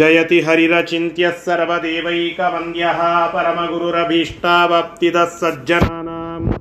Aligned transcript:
जयति 0.00 0.40
हरिरचिन्त्यः 0.40 1.30
सर्वदेवैकवन्द्यः 1.30 3.26
परमगुरुरभीष्टावप्तिदः 3.26 5.24
सज्जनानाम्। 5.24 6.52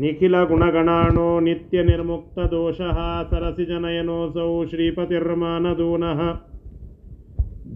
निखिलगुणगणाणो 0.00 1.40
नित्यनिर्मुक्तदोषः 1.40 3.22
सरसिजनयनोऽसौ 3.22 4.66
श्रीपतिर्मानदूनः। 4.66 6.38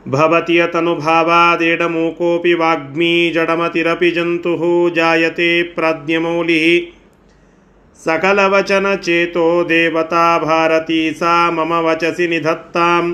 भवति 0.09 0.59
यतनुभावादेडमूकोऽपि 0.59 2.53
वाग्मी 2.53 3.31
जडमतिरपि 3.31 4.11
जन्तुः 4.11 4.95
जायते 4.95 5.63
प्राज्ञमौलिः। 5.63 6.91
सकलवचनचेतो 8.05 9.63
देवता 9.63 10.39
भारती 10.39 11.11
सा 11.11 11.51
मम 11.51 11.73
वचसि 11.73 12.27
निधत्तां 12.27 13.13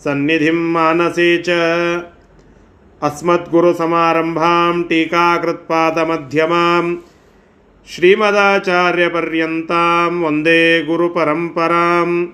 सन्निधिं 0.00 0.52
मानसे 0.52 1.38
च। 1.38 1.50
अस्मद्गुरुसमारम्भां 3.02 4.82
टीकाकृत्पादमध्यमां 4.82 6.96
श्रीमदाचार्यपर्यन्तां 7.88 10.10
वंदे 10.10 10.84
गुरुपरम्पराम्। 10.84 12.26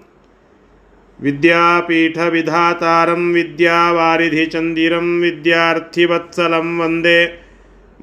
विद्यापीठविधातारं 1.23 3.33
विद्यावारिधिचन्दिरं 3.33 5.21
विद्यार्थिवत्सलं 5.21 6.79
वंदे 6.79 7.39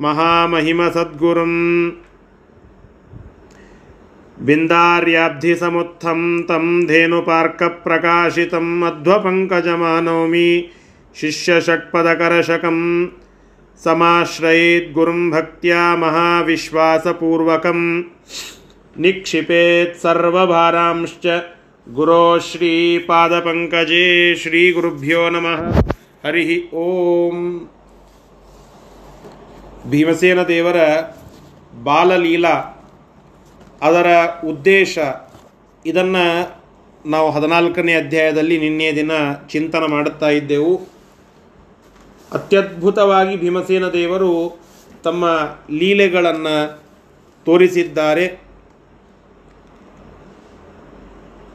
महामहिमसद्गुरुम्। 0.01 1.91
बिन्दार्याब्धिसमुत्थं 4.45 6.43
तं 6.43 6.85
धेनुपार्कप्रकाशितम् 6.85 8.83
अध्वपङ्कजमानौमि 8.83 10.69
शिष्यषट्पदकरशकं 11.15 13.07
समाश्रयेद्गुरुं 13.83 15.31
भक्त्या 15.31 15.95
महाविश्वासपूर्वकं 15.95 18.03
निक्षिपेत् 18.99 19.97
सर्वभारांश्च 19.97 21.43
श्रीपादपङ्कजे 22.39 24.35
ಶ್ರೀ 24.35 24.71
ಗುರುಭ್ಯೋ 24.71 25.29
ನಮಃ 25.29 25.61
ಹರಿ 26.23 26.71
ಓಂ 26.73 27.69
ಭೀಮಸೇನ 29.89 30.43
ದೇವರ 30.43 30.75
ಬಾಲಲೀಲಾ, 31.83 32.85
ಅದರ 33.81 34.07
ಉದ್ದೇಶ 34.47 34.97
ಇದನ್ನು 35.85 36.25
ನಾವು 37.09 37.31
ಹದಿನಾಲ್ಕನೇ 37.31 37.93
ಅಧ್ಯಾಯದಲ್ಲಿ 37.93 38.57
ನಿನ್ನೆ 38.57 38.95
ದಿನ 38.95 39.11
ಚಿಂತನೆ 39.49 39.87
ಮಾಡುತ್ತಾ 39.87 40.29
ಇದ್ದೆವು. 40.29 40.75
ಅತ್ಯದ್ಭುತವಾಗಿ 42.31 43.35
ಭೀಮಸೇನ 43.35 43.87
ದೇವರು 43.87 44.59
ತಮ್ಮ 45.03 45.25
ಲೀಲೆಗಳನ್ನು 45.71 46.81
ತೋರಿಸಿದ್ದಾರೆ. 47.45 48.42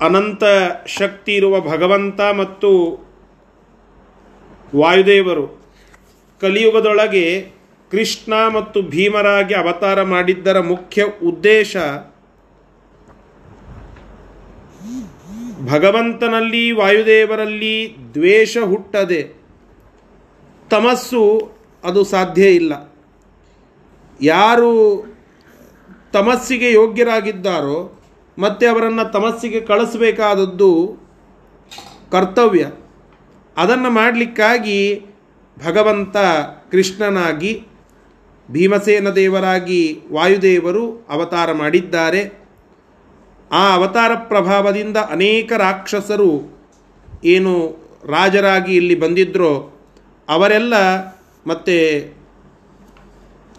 ಅನಂತ 0.00 0.44
ಶಕ್ತಿ 0.86 1.34
ಇರುವ 1.34 1.60
ಭಗವಂತ 1.60 2.20
ಮತ್ತು 2.20 2.70
ವಾಯುದೇವರು 4.77 5.74
ಕಲಿಯುಗದೊಳಗೆ 6.41 7.41
ಕೃಷ್ಣ 7.91 8.34
ಮತ್ತು 8.54 8.82
ಭೀಮರಾಗಿ 8.82 9.54
ಅವತಾರ 9.54 10.02
ಮಾಡಿದ್ದರ 10.02 10.60
ಮುಖ್ಯ 10.60 11.04
ಉದ್ದೇಶ 11.04 11.76
ಭಗವಂತನಲ್ಲಿ 15.64 16.72
ವಾಯುದೇವರಲ್ಲಿ 16.72 17.97
ದ್ವೇಷ 18.14 18.58
ಹುಟ್ಟದೆ 18.64 19.22
ತಮಸ್ಸು 20.70 21.50
ಅದು 21.84 22.04
ಸಾಧ್ಯ 22.04 22.50
ಇಲ್ಲ. 22.50 22.94
ಯಾರು 24.22 24.72
ತಮಸ್ಸಿಗೆ 26.12 26.72
ಯೋಗ್ಯರಾಗಿದ್ದಾರೋ 26.72 27.97
ಮತ್ತೆ 28.38 28.66
ಅವರನ್ನು 28.66 29.12
ತಮಸ್ಸಿಗೆ 29.12 29.60
ಕಳಿಸಬೇಕಾದದ್ದು 29.60 30.72
ಕರ್ತವ್ಯ. 32.12 32.65
ಅದನ್ನು 33.56 33.91
ಮಾಡಲಿಕ್ಕಾಗಿ 33.91 35.06
ಭಗವಂತ 35.66 36.16
ಕೃಷ್ಣನಾಗಿ, 36.71 37.66
ಭೀಮಸೇನ 38.50 39.10
ದೇವರಾಗಿ 39.10 40.00
ವಾಯುದೇವರು 40.12 41.06
ಅವತಾರ 41.09 41.53
ಮಾಡಿದ್ದಾರೆ. 41.53 42.22
ಆ 43.53 43.75
ಅವತಾರ 43.75 44.15
ಪ್ರಭಾವದಿಂದ 44.15 44.97
ಅನೇಕ 44.97 45.53
ರಾಕ್ಷಸರು 45.53 46.31
ಏನು 47.25 47.55
ರಾಜರಾಗಿ 48.05 48.76
ಇಲ್ಲಿ 48.76 48.94
ಬಂದಿದ್ದರೋ 48.94 49.53
ಅವರೆಲ್ಲ 50.28 50.75
ಮತ್ತೆ 51.47 51.76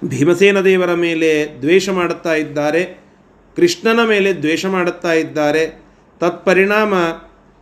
ಭೀಮಸೇನ 0.06 0.62
ದೇವರ 0.62 0.94
ಮೇಲೆ 0.94 1.60
ದ್ವೇಷ 1.62 1.90
ಮಾಡುತ್ತಾ 1.90 2.34
ಇದ್ದಾರೆ. 2.34 3.09
ಕೃಷ್ಣನ 3.56 4.04
ಮೇಲೆ 4.04 4.34
ದ್ವೇಷ 4.34 4.66
ಮಾಡುತ್ತಾ 4.66 5.14
ಇದ್ದಾರೆ. 5.14 5.82
ತತ್ಪರಿಣಾಮ 6.20 6.94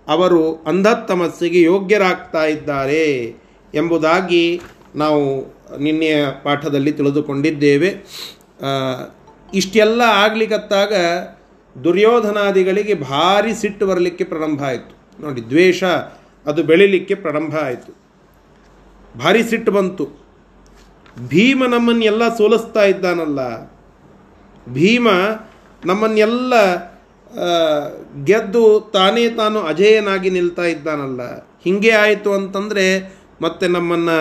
ಅವರು 0.07 0.53
ಅಂಧತ್ತಮಸ್ಸಿಗೆ 0.53 1.61
ಯೋಗ್ಯರಾಗ್ತಾ 1.61 2.45
ಇದ್ದಾರೆ 2.45 3.35
ಎಂಬುದಾಗಿ 3.73 4.61
ನಾವು 4.95 5.55
ನಿನ್ನೆಯ 5.79 6.25
ಪಾಠದಲ್ಲಿ 6.43 6.91
ತಿಳಿದುಕೊಂಡಿದ್ದೇವೆ. 6.91 7.95
ಇಷ್ಟೆಲ್ಲ 9.53 10.01
ಆಗ್ಲಿಕ್ಕತ್ತಾಗ 10.01 10.93
ದುರ್ಯೋಧನಾದಿಗಳಿಗೆ 11.83 12.93
ಭಾರಿ 12.93 13.55
ಸಿಟ್ಟು 13.55 13.87
ಬರಲಿಕ್ಕೆ 13.87 14.23
ಪ್ರಾರಂಭ 14.23 14.63
ಆಯಿತು. 14.63 15.21
ನೋಡಿ, 15.21 15.41
ದ್ವೇಷ 15.45 15.83
ಅದು 16.45 16.63
ಬೆಳಿಲಿಕ್ಕೆ 16.63 17.15
ಪ್ರಾರಂಭ 17.15 17.55
ಆಯಿತು. 17.55 17.95
ಭಾರಿ 19.19 19.43
ಸಿಟ್ಟು 19.43 19.71
ಬಂತು. 19.71 20.09
ಭೀಮ 21.27 21.63
ನಮ್ಮನ್ನೆಲ್ಲ 21.65 22.35
ಸೋಲಿಸ್ತಾ 22.35 22.83
ಇದ್ದಾನಲ್ಲ. 22.83 23.65
ಭೀಮ 24.73 25.07
ನಮ್ಮನ್ನೆಲ್ಲ 25.87 26.53
ಗೆದ್ದು 28.23 28.63
ತಾನೇ 28.93 29.23
ತಾನು 29.29 29.59
ಅಜೇಯನಾಗಿ 29.61 30.29
ನಿಲ್ತಾ 30.29 30.65
ಇದ್ದಾನಲ್ಲ. 30.65 31.21
ಹೀಗೆ 31.63 31.91
ಆಯಿತು 31.91 32.29
ಅಂತಂದರೆ 32.33 32.85
ಮತ್ತೆ 33.41 33.67
ನಮ್ಮನ್ನು 33.67 34.17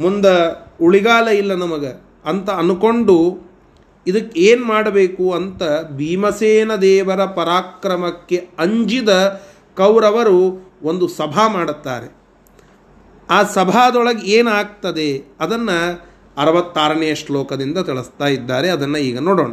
ಮುಂದೆ 0.00 0.34
ಉಳಿಗಾಲ 0.84 1.28
ಇಲ್ಲ 1.28 1.52
ನಮಗೆ. 1.54 1.92
ಅಂತ 2.24 2.50
ಅಂದ್ಕೊಂಡು 2.50 3.16
ಇದಕ್ಕೆ 4.06 4.40
ಏನು 4.40 4.64
ಮಾಡಬೇಕು 4.64 5.24
ಅಂತ 5.32 5.62
ಭೀಮಸೇನ 5.96 6.72
ದೇವರ 6.74 7.24
ಪರಾಕ್ರಮಕ್ಕೆ 7.24 8.48
ಅಂಜಿದ 8.58 9.08
ಕೌರವರು 9.76 10.38
ಒಂದು 10.82 11.08
ಸಭಾ 11.08 11.48
ಮಾಡುತ್ತಾರೆ. 11.48 12.08
ಆ 13.30 13.42
ಸಭಾದೊಳಗೆ 13.42 14.24
ಏನಾಗ್ತದೆ? 14.32 15.08
ಅದನ್ನು 15.40 15.78
ಅರವತ್ತಾರನೆಯ 16.36 17.14
ಶ್ಲೋಕದಿಂದ 17.14 17.78
ತಿಳಿಸ್ತಾ 17.78 18.26
ಇದ್ದಾರೆ. 18.26 18.68
ಅದನ್ನು 18.68 18.98
ಈಗ 18.98 19.18
ನೋಡೋಣ. 19.18 19.52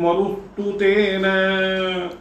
मरुस्तुतेन 0.00 1.22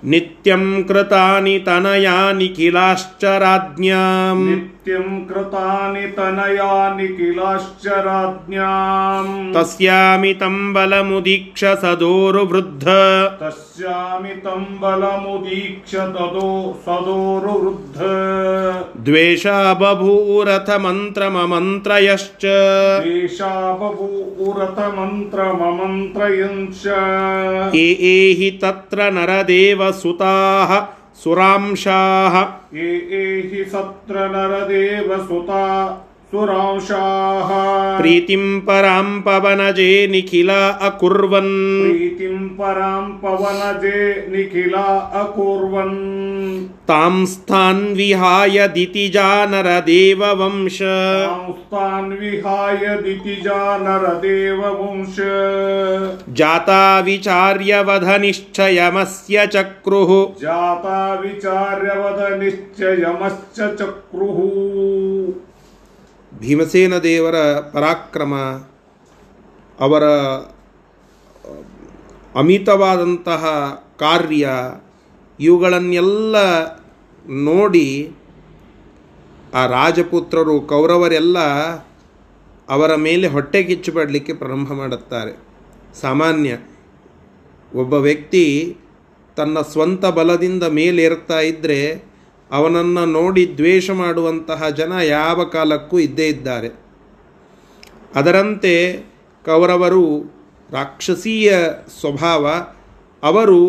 नित्यं 0.05 0.83
कृतानि 0.83 1.59
तनयानि 1.59 2.47
किलाश्च 2.47 3.25
राज्ञाम् 3.25 4.49
नित्यं 4.49 5.25
कृतानि 5.25 6.07
तनयानि 6.07 7.07
किलाश्च 7.07 7.87
राज्ञाम् 7.87 9.53
तस्यामितं 9.53 10.73
बलमुदीक्ष 10.73 11.65
सदोरुवृद्ध। 11.65 12.83
तस्यामितं 13.43 14.65
बलमुदीक्ष 14.81 15.95
तदो 15.95 16.81
सदोरुवृद्ध। 16.81 18.01
द्वेषा 19.05 19.73
बभूरथ 19.73 20.69
मन्त्रममन्त्रयश्च 20.69 22.45
द्वेषा 23.05 23.73
बभूरथ 23.73 24.81
एहि 27.75 28.59
तत्र 28.61 29.11
नरदेवसुताः 29.11 30.71
सुरांशाः। 31.15 32.41
एहि 32.77 33.65
सत्र 33.67 34.15
नरदेवसुता। 34.15 35.61
सुरांशाः 36.31 37.49
प्रीतिं 37.99 38.59
परां 38.59 39.21
पवनजे 39.21 40.07
निखिला 40.07 40.67
अकुर्वन्। 40.67 41.49
प्रीतिं 41.83 42.37
परां 42.49 43.01
पवनजे 43.01 44.27
निखिला 44.29 44.85
अकुर्वन्। 45.21 45.97
तां 46.87 47.25
स्थान् 47.25 47.93
विहाय 47.93 48.67
दितिजा 48.67 49.45
नरदेववंश 49.45 50.79
तां 51.73 52.03
विहाय 52.03 52.97
दितिजा 53.01 53.77
नरदेववंश 53.77 55.15
जाता 56.33 56.99
विचार्य 56.99 57.81
वधनिश्चयमस्य 57.81 59.47
चक्रुः। 59.47 60.15
जाता 60.41 61.13
विचार्य 61.13 61.99
वधनिश्चयमस्य 61.99 63.67
चक्रुः। 63.79 64.39
ಭೀಮಸೇನ 66.41 66.97
ದೇವರ 66.97 67.59
ಪರಾಕ್ರಮ, 67.59 68.33
ಅವರ 69.79 70.03
ಅಮಿತವಾದಂತಹ 72.35 73.43
ಕಾರ್ಯ, 73.99 74.49
ಇವುಗಳನ್ನೆಲ್ಲ 75.39 76.35
ನೋಡಿ 77.43 78.11
ಆ 79.53 79.65
ರಾಜಪುತ್ರರು, 79.65 80.61
ಕೌರವರೆಲ್ಲ 80.61 81.39
ಅವರ 82.69 82.95
ಮೇಲೆ 82.95 83.27
ಹೊಟ್ಟೆ 83.27 83.63
ಕಿಚ್ಚು 83.63 83.91
ಪಡಲಿಕ್ಕೆ 83.91 84.33
ಪ್ರಾರಂಭ 84.33 84.71
ಮಾಡುತ್ತಾರೆ. 84.71 85.33
ಸಾಮಾನ್ಯ 86.01 86.57
ಒಬ್ಬ 87.75 87.93
ವ್ಯಕ್ತಿ 87.93 88.77
ತನ್ನ 89.35 89.61
ಸ್ವಂತ 89.61 90.05
ಬಲದಿಂದ 90.05 90.63
ಮೇಲೇರ್ತಾ 90.63 91.39
ಇದ್ದರೆ 91.39 92.10
ಅವನನ್ನು 92.51 93.05
ನೋಡಿ 93.05 93.43
ದ್ವೇಷ 93.57 93.89
ಮಾಡುವಂತಹ 93.89 94.69
ಜನ 94.69 94.93
ಯಾವ 95.07 95.43
ಕಾಲಕ್ಕೂ 95.43 95.99
ಇದ್ದೇ 95.99 96.27
ಇದ್ದಾರೆ. 96.27 96.69
ಅದರಂತೆ 98.15 98.73
ಕೌರವರು 99.45 100.05
ರಾಕ್ಷಸೀಯ 100.71 101.51
ಸ್ವಭಾವ, 101.99 102.45
ಅವರು 103.23 103.61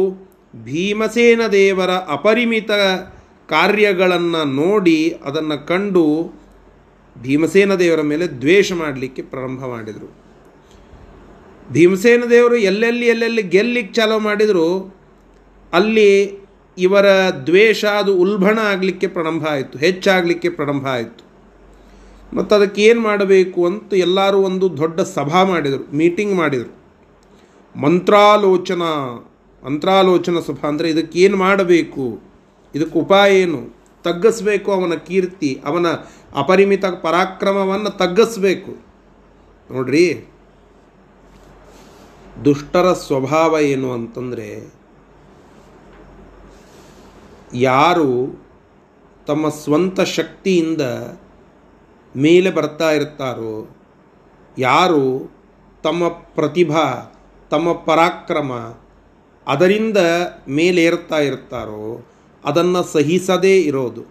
ಭೀಮಸೇನ 0.64 1.43
ದೇವರ 1.52 1.90
ಅಪರಿಮಿತ 1.90 2.70
ಕಾರ್ಯಗಳನ್ನು 3.49 4.43
ನೋಡಿ 4.62 4.99
ಅದನ್ನು 5.25 5.67
ಕಂಡು 5.67 6.05
ಭೀಮಸೇನ 7.23 7.75
ದೇವರ 7.75 8.00
ಮೇಲೆ 8.00 8.26
ದ್ವೇಷ 8.40 8.73
ಮಾಡಲಿಕ್ಕೆ 8.73 9.23
ಪ್ರಾರಂಭ 9.23 9.62
ಮಾಡಿದರು. 9.67 10.08
ಭೀಮಸೇನ 11.73 12.25
ದೇವರು 12.31 12.56
ಎಲ್ಲೆಲ್ಲಿ 12.70 13.06
ಎಲ್ಲೆಲ್ಲಿ 13.06 13.43
ಗೆಲ್ಲಿಕ್ಕೆ 13.43 13.94
ಚಾಲೋ 13.94 14.19
ಮಾಡಿದರು, 14.19 14.69
ಅಲ್ಲಿ 15.73 16.11
ಇವರ 16.77 17.07
ದ್ವೇಷ 17.49 17.83
ಅದು 18.01 18.13
ಉಲ್ಬಣ 18.25 18.59
ಆಗಲಿಕ್ಕೆ 18.73 19.07
ಪ್ರಾರಂಭ 19.17 19.45
ಆಯಿತು, 19.55 19.75
ಹೆಚ್ಚಾಗಲಿಕ್ಕೆ 19.79 20.49
ಪ್ರಾರಂಭ 20.59 20.87
ಆಯಿತು. 20.97 21.23
ಮತ್ತು 22.37 22.53
ಅದಕ್ಕೆ 22.59 22.81
ಏನು 22.83 23.01
ಮಾಡಬೇಕು 23.01 23.61
ಅಂತ 23.71 23.93
ಎಲ್ಲರೂ 24.07 24.39
ಒಂದು 24.49 24.67
ದೊಡ್ಡ 24.81 25.01
ಸಭಾ 25.17 25.41
ಮಾಡಿದರು, 25.51 25.85
ಮೀಟಿಂಗ್ 26.01 26.35
ಮಾಡಿದರು. 26.35 26.73
ಮಂತ್ರಾಲೋಚನಾ 27.75 28.91
ಮಂತ್ರಾಲೋಚನಾ 29.63 30.41
ಸಭಾ 30.41 30.67
ಅಂದರೆ 30.69 30.89
ಇದಕ್ಕೆ 30.91 31.17
ಏನು 31.25 31.37
ಮಾಡಬೇಕು, 31.37 32.07
ಇದಕ್ಕೆ 32.75 32.97
ಉಪಾಯ 32.99 33.31
ಏನು? 33.45 33.61
ತಗ್ಗಿಸ್ಬೇಕು 34.05 34.69
ಅವನ 34.73 34.95
ಕೀರ್ತಿ, 35.09 35.51
ಅವನ 35.65 35.87
ಅಪರಿಮಿತ 36.43 36.85
ಪರಾಕ್ರಮವನ್ನು 37.05 37.91
ತಗ್ಗಿಸ್ಬೇಕು. 38.03 38.73
ನೋಡ್ರಿ, 39.71 40.07
ದುಷ್ಟರ 42.45 42.87
ಸ್ವಭಾವ 43.07 43.61
ಏನು 43.75 43.89
ಅಂತಂದರೆ 43.93 44.49
ಯಾರು 47.55 48.43
ತಮ್ಮ 49.27 49.49
ಸ್ವಂತ 49.49 50.01
ಶಕ್ತಿಯಿಂದ 50.01 50.81
ಮೇಲೆ 52.17 52.51
ಬರ್ತಾ 52.51 52.91
ಇರ್ತಾರೋ, 52.91 53.77
ಯಾರು 54.59 55.31
ತಮ್ಮ 55.83 56.09
ಪ್ರತಿಭಾ, 56.09 57.13
ತಮ್ಮ 57.51 57.73
ಪರಾಕ್ರಮ 57.73 58.75
ಅದರಿಂದ 59.47 59.97
ಮೇಲೇರ್ತಾ 60.49 61.19
ಇರ್ತಾರೋ, 61.19 62.07
ಅದನ್ನು 62.45 62.83
ಸಹಿಸದೇ 62.83 63.61
ಇರೋದು. 63.61 64.05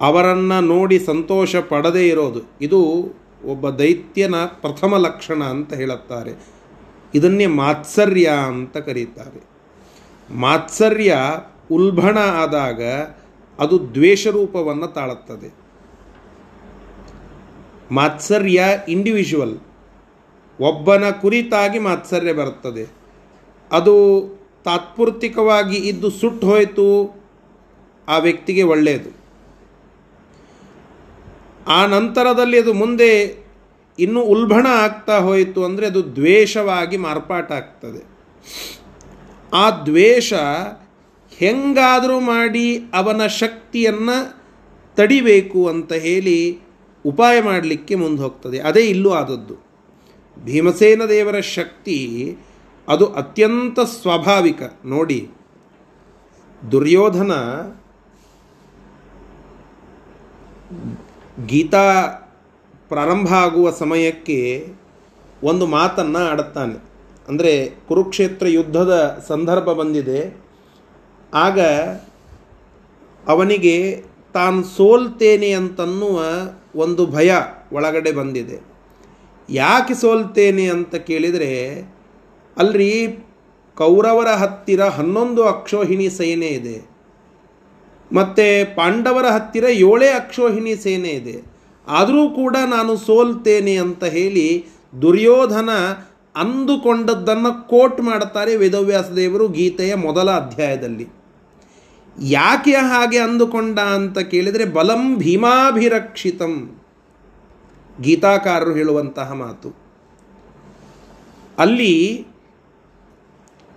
ಅವರನ್ನು 0.00 0.60
ನೋಡಿ 0.60 0.98
ಸಂತೋಷ 0.98 1.56
ಪಡದೇ 1.56 2.08
ಇರೋದು. 2.08 2.40
ಇದು 2.60 2.78
ಒಬ್ಬ 3.50 3.70
ದೈತ್ಯನ 3.70 4.34
ಪ್ರಥಮ 4.36 4.96
ಲಕ್ಷಣ 4.96 5.44
ಅಂತ 5.44 5.74
ಹೇಳುತ್ತಾರೆ. 5.74 6.46
ಇದನ್ನೇ 7.14 7.46
ಮಾತ್ಸರ್ಯ 7.46 8.26
ಅಂತ 8.26 8.76
ಕರೀತಾರೆ. 8.76 9.52
ಮಾತ್ಸರ್ಯ 10.34 11.16
ಉಲ್ಬಣ 11.72 12.18
ಆದಾಗ 12.18 12.82
ಅದು 13.58 13.76
ದ್ವೇಷ 13.94 14.26
ರೂಪವನ್ನು 14.26 14.86
ತಾಳುತ್ತದೆ. 14.86 15.48
ಮಾತ್ಸರ್ಯ 17.94 18.62
ಇಂಡಿವಿಜುವಲ್ 18.88 19.58
ಒಬ್ಬನ 20.60 21.04
ಕುರಿತಾಗಿ 21.20 21.78
ಮಾತ್ಸರ್ಯ 21.78 22.32
ಬರುತ್ತದೆ. 22.32 22.84
ಅದು 23.72 23.94
ತಾತ್ಪೂರ್ತಿಕವಾಗಿ 24.64 25.76
ಇದ್ದು 25.76 26.10
ಸುಟ್ಟು 26.10 26.46
ಹೋಯಿತು, 26.46 26.86
ಆ 28.08 28.18
ವ್ಯಕ್ತಿಗೆ 28.18 28.62
ಒಳ್ಳೆಯದು. 28.62 29.10
ಆ 31.68 31.86
ನಂತರದಲ್ಲಿ 31.86 32.58
ಅದು 32.60 32.72
ಮುಂದೆ 32.72 33.10
ಇನ್ನೂ 33.98 34.20
ಉಲ್ಬಣ 34.22 34.66
ಆಗ್ತಾ 34.66 35.18
ಹೋಯಿತು 35.18 35.64
ಅಂದರೆ 35.64 35.86
ಅದು 35.86 36.16
ದ್ವೇಷವಾಗಿ 36.16 36.96
ಮಾರ್ಪಾಟಾಗ್ತದೆ 36.96 38.02
ಆ 39.54 39.70
ದ್ವೇಷ 39.70 40.32
ಹೆಂಗಾದರೂ 41.42 42.20
ಮಾಡಿ 42.20 42.66
ಅವನ 42.94 43.26
ಶಕ್ತಿಯನ್ನು 43.26 44.16
ತಡಿಬೇಕು 44.96 45.60
ಅಂತ 45.68 45.92
ಹೇಳಿ 45.92 46.58
ಉಪಾಯ 47.06 47.40
ಮಾಡಲಿಕ್ಕೆ 47.40 47.94
ಮುಂದೆ 47.94 48.22
ಹೋಗ್ತದೆ. 48.22 48.58
ಅದೇ 48.58 48.80
ಇಲ್ಲೂ 48.80 49.10
ಆದದ್ದು. 49.10 49.54
ಭೀಮಸೇನ 50.44 51.02
ದೇವರ 51.08 51.40
ಶಕ್ತಿ 51.40 51.98
ಅದು 52.88 53.06
ಅತ್ಯಂತ 53.06 53.80
ಸ್ವಾಭಾವಿಕ. 53.80 54.62
ನೋಡಿ, 54.84 55.30
ದುರ್ಯೋಧನ 56.70 57.32
ಗೀತಾ 61.46 61.86
ಪ್ರಾರಂಭ 62.88 63.32
ಆಗುವ 63.32 63.70
ಸಮಯಕ್ಕೆ 63.70 64.68
ಒಂದು 65.42 65.66
ಮಾತನ್ನು 65.66 66.18
ಆಡುತ್ತಾನೆ. 66.18 66.76
ಅಂದರೆ 67.28 67.52
ಕುರುಕ್ಷೇತ್ರ 67.88 68.46
ಯುದ್ಧದ 68.48 69.24
ಸಂದರ್ಭ 69.28 69.68
ಬಂದಿದೆ. 69.80 70.20
ಆಗ 71.34 71.60
ಅವನಿಗೆ 73.28 74.04
ತಾನು 74.34 74.64
ಸೋಲ್ತೇನೆ 74.64 75.52
ಅಂತನ್ನುವ 75.52 76.22
ಒಂದು 76.74 77.06
ಭಯ 77.06 77.34
ಒಳಗಡೆ 77.72 78.12
ಬಂದಿದೆ. 78.12 78.60
ಯಾಕೆ 79.50 79.94
ಸೋಲ್ತೇನೆ 79.94 80.68
ಅಂತ 80.68 80.94
ಕೇಳಿದರೆ, 80.94 81.82
ಅಲ್ರಿ 82.56 83.18
ಕೌರವರ 83.76 84.28
ಹತ್ತಿರ 84.28 84.82
ಹನ್ನೊಂದು 84.82 85.44
ಅಕ್ಷೋಹಿಣಿ 85.44 86.10
ಸೇನೆ 86.10 86.46
ಇದೆ. 86.46 86.92
ಮತ್ತು 88.12 88.76
ಪಾಂಡವರ 88.76 89.26
ಹತ್ತಿರ 89.26 89.64
ಏಳೇ 89.64 90.08
ಅಕ್ಷೋಹಿಣಿ 90.08 90.76
ಸೇನೆ 90.76 91.08
ಇದೆ. 91.08 91.42
ಆದರೂ 91.86 92.30
ಕೂಡ 92.30 92.56
ನಾನು 92.70 92.96
ಸೋಲ್ತೇನೆ 92.96 93.76
ಅಂತ 93.76 94.04
ಹೇಳಿ 94.04 94.66
ದುರ್ಯೋಧನ 95.02 95.70
ಅಂದುಕೊಂಡದ್ದನ್ನು 96.36 97.68
ಕೋಟ್ 97.68 98.00
ಮಾಡುತ್ತಾರೆ 98.00 98.56
ವೇದವ್ಯಾಸ 98.56 99.10
ದೇವರು 99.10 99.48
ಗೀತೆಯ 99.48 99.94
ಮೊದಲ 99.94 100.30
ಅಧ್ಯಾಯದಲ್ಲಿ. 100.30 101.21
ಯಾಕೆ 102.20 102.72
ಹಾಗೆ 102.72 103.18
ಅಂದುಕೊಂಡ 103.18 103.78
ಅಂತ 103.78 104.18
ಕೇಳಿದರೆ 104.18 104.64
ಬಲಂ 104.64 105.16
ಭೀಮಾಭಿರಕ್ಷಿತಂ. 105.16 106.82
ಗೀತಾಕಾರರು 108.00 108.74
ಹೇಳುವಂತಹ 108.74 109.32
ಮಾತು. 109.32 109.76
ಅಲ್ಲಿ 111.58 112.26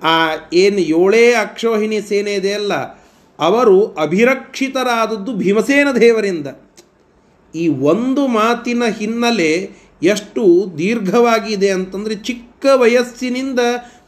ಆ 0.04 0.30
ಏನು 0.54 0.78
ಏಳೇ 0.78 1.34
ಅಕ್ಷೋಹಿಣಿ 1.34 2.02
ಸೇನೆ 2.02 2.34
ಇದೆಯಲ್ಲ 2.34 2.74
ಅವರು 3.40 3.94
ಅಭಿರಕ್ಷಿತರಾದದ್ದು 3.94 5.34
ಭೀಮಸೇನ 5.34 5.88
ದೇವರಿಂದ. 5.92 6.48
ಈ 7.56 7.68
ಒಂದು 7.68 8.28
ಮಾತಿನ 8.28 8.84
ಹಿನ್ನೆಲೆ 8.86 9.70
ಎಷ್ಟು 10.04 10.66
ದೀರ್ಘವಾಗಿದೆ 10.78 11.70
ಅಂತಂದರೆ 11.70 12.16
ಚಿಕ್ಕ 12.16 12.66
ವಯಸ್ಸಿನಿಂದ 12.76 13.60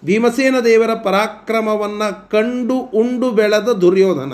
ಭೀಮಸೇನ 0.06 0.60
ದೇವರ 0.60 0.94
ಪರಾಕ್ರಮವನ್ನು 0.94 2.30
ಕಂಡು 2.30 2.78
ಉಂಡು 2.80 3.32
ಬೆಳೆದ 3.32 3.70
ದುರ್ಯೋಧನ. 3.70 4.34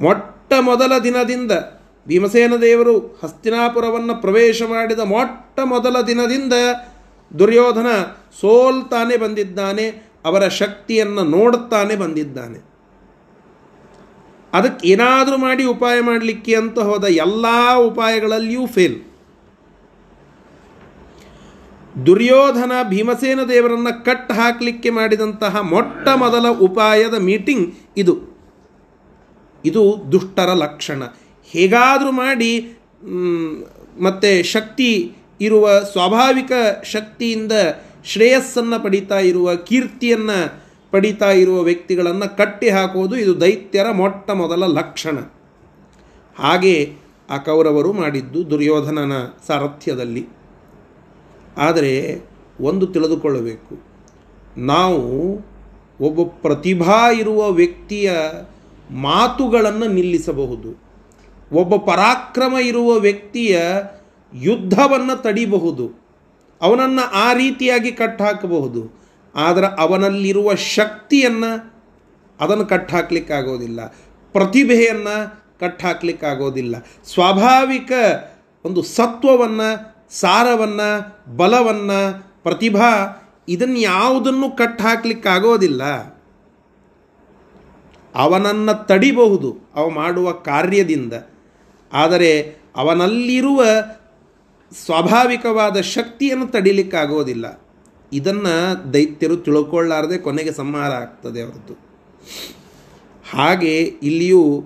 ಮೊಟ್ಟ 0.00 0.52
ಮೊದಲ 0.60 0.98
ದಿನದಿಂದ 0.98 1.52
ಭೀಮಸೇನ 2.08 2.56
ದೇವರು 2.56 2.98
ಹಸ್ತಿನಾಪುರವನ್ನು 2.98 4.20
ಪ್ರವೇಶ 4.20 4.62
ಮಾಡಿದ 4.62 4.98
ಮೊಟ್ಟ 4.98 5.60
ಮೊದಲ 5.64 6.00
ದಿನದಿಂದ 6.00 6.52
ದುರ್ಯೋಧನ 7.38 7.86
ಸೋಲ್ತಾನೆ 8.40 9.16
ಬಂದಿದ್ದಾನೆ, 9.16 10.14
ಅವರ 10.24 10.48
ಶಕ್ತಿಯನ್ನು 10.48 11.22
ನೋಡುತ್ತಾನೆ 11.24 11.96
ಬಂದಿದ್ದಾನೆ. 11.96 12.68
ಅದಕ್ಕೆ 14.52 14.88
ಏನಾದರೂ 14.88 15.36
ಮಾಡಿ 15.36 15.64
ಉಪಾಯ 15.64 16.00
ಮಾಡಲಿಕ್ಕೆ 16.00 16.54
ಅಂತ 16.54 16.78
ಹೋದ 16.78 17.04
ಎಲ್ಲ 17.04 17.74
ಉಪಾಯಗಳಲ್ಲಿಯೂ 17.74 18.66
ಫೇಲ್ 18.66 19.07
ದುರ್ಯೋಧನ 22.06 22.72
ಭೀಮಸೇನ 22.88 23.40
ದೇವರನ್ನು 23.42 24.04
ಕಟ್ 24.04 24.32
ಹಾಕಲಿಕ್ಕೆ 24.32 24.90
ಮಾಡಿದಂತಹ 24.90 25.60
ಮೊಟ್ಟ 25.60 26.08
ಮೊದಲ 26.08 26.48
ಉಪಾಯದ 26.48 27.14
ಮೀಟಿಂಗ್ 27.14 27.74
ಇದು. 27.96 28.14
ಇದು 29.64 29.82
ದುಷ್ಟರ 30.12 30.52
ಲಕ್ಷಣ. 30.54 31.02
ಹೇಗಾದರೂ 31.44 32.10
ಮಾಡಿ 32.10 32.78
ಮತ್ತು 34.02 34.44
ಶಕ್ತಿ 34.44 35.12
ಇರುವ 35.40 35.80
ಸ್ವಾಭಾವಿಕ 35.80 36.52
ಶಕ್ತಿಯಿಂದ 36.84 37.52
ಶ್ರೇಯಸ್ಸನ್ನು 38.04 38.82
ಪಡಿತಾ 38.84 39.18
ಇರುವ, 39.18 39.54
ಕೀರ್ತಿಯನ್ನು 39.54 40.62
ಪಡಿತಾ 40.90 41.30
ಇರುವ 41.30 41.60
ವ್ಯಕ್ತಿಗಳನ್ನು 41.60 42.36
ಕಟ್ಟಿ 42.36 42.68
ಹಾಕುವುದು 42.68 43.16
ಇದು 43.16 43.40
ದೈತ್ಯರ 43.40 43.90
ಮೊಟ್ಟ 43.90 44.30
ಮೊದಲ 44.30 44.66
ಲಕ್ಷಣ. 44.66 45.18
ಹಾಗೆ 46.38 46.92
ಆ 47.30 47.36
ಕೌರವರು 47.36 47.92
ಮಾಡಿದ್ದು 47.92 48.50
ದುರ್ಯೋಧನನ 48.50 49.12
ಸಾರಥ್ಯದಲ್ಲಿ. 49.46 50.37
ಆದರೆ 51.58 52.20
ಒಂದು 52.60 52.86
ತಿಳಿದುಕೊಳ್ಳಬೇಕು. 52.86 53.84
ನಾವು 54.60 55.34
ಒಬ್ಬ 56.00 56.22
ಪ್ರತಿಭಾ 56.22 57.10
ಇರುವ 57.10 57.50
ವ್ಯಕ್ತಿಯ 57.50 58.12
ಮಾತುಗಳನ್ನು 58.90 59.86
ನಿಲ್ಲಿಸಬಹುದು. 59.88 60.82
ಒಬ್ಬ 61.52 61.76
ಪರಾಕ್ರಮ 61.76 62.54
ಇರುವ 62.54 62.92
ವ್ಯಕ್ತಿಯ 62.92 63.58
ಯುದ್ಧವನ್ನು 64.34 65.22
ತಡಿಬಹುದು. 65.22 66.08
ಅವನನ್ನು 66.60 67.10
ಆ 67.12 67.32
ರೀತಿಯಾಗಿ 67.32 67.92
ಕಟ್ಟಾಕಬಹುದು 67.92 68.98
ಆದರೆ 69.34 69.66
ಅವನಲ್ಲಿರುವ 69.78 70.54
ಶಕ್ತಿಯನ್ನು 70.54 71.74
ಅದನ್ನು 72.40 72.66
ಕಟ್ಟಾಕ್ಲಿಕ್ಕಾಗೋದಿಲ್ಲ 72.66 73.86
ಪ್ರತಿಭೆಯನ್ನು 74.32 75.42
ಕಟ್ಟಾಕ್ಲಿಕ್ಕಾಗೋದಿಲ್ಲ 75.60 76.86
ಸ್ವಾಭಾವಿಕ 77.04 77.92
ಒಂದು 78.64 78.82
ಸತ್ವವನ್ನು 78.82 79.97
ಸಾರವನ್ನು, 80.10 81.18
ಬಲವನ್ನು, 81.36 82.28
ಪ್ರತಿಭಾ 82.42 82.88
ಇದನ್ನು 83.48 83.78
ಯಾವುದನ್ನು 83.78 84.56
ಕಟ್ಟಾಕ್ಲಿಕ್ಕಾಗೋದಿಲ್ಲ 84.56 85.82
ಅವನನ್ನು 88.14 88.86
ತಡಿಬಹುದು, 88.86 89.56
ಅವ 89.74 89.90
ಮಾಡುವ 89.90 90.32
ಕಾರ್ಯದಿಂದ. 90.32 91.12
ಆದರೆ 91.92 92.56
ಅವನಲ್ಲಿರುವ 92.76 93.64
ಸ್ವಾಭಾವಿಕವಾದ 94.84 95.80
ಶಕ್ತಿಯನ್ನು 95.80 96.46
ತಡಿಲಿಕ್ಕಾಗೋದಿಲ್ಲ. 96.46 97.60
ಇದನ್ನು 98.12 98.94
ದೈತ್ಯರು 98.94 99.36
ತಿಳ್ಕೊಳ್ಳಾರದೆ 99.36 100.18
ಕೊನೆಗೆ 100.18 100.52
ಸಂಹಾರ 100.52 100.90
ಆಗ್ತದೆ 100.90 101.42
ಅವರದ್ದು. 101.42 101.88
ಹಾಗೆ 103.30 103.78
ಇಲ್ಲಿಯೂ 103.82 104.64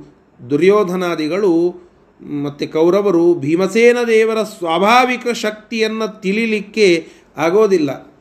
ದುರ್ಯೋಧನಾದಿಗಳು 0.51 1.75
ಮತ್ತು 2.23 2.73
ಕೌರವರು 2.73 3.35
ಭೀಮಸೇನ 3.35 3.97
ದೇವರ 4.07 4.43
ಸ್ವಾಭಾವಿಕ 4.43 5.29
ಶಕ್ತಿಯನ್ನು 5.29 6.21
ತಿಳಿಲಿಕ್ಕೆ 6.21 7.09
ಆಗೋದಿಲ್ಲ. 7.37 8.13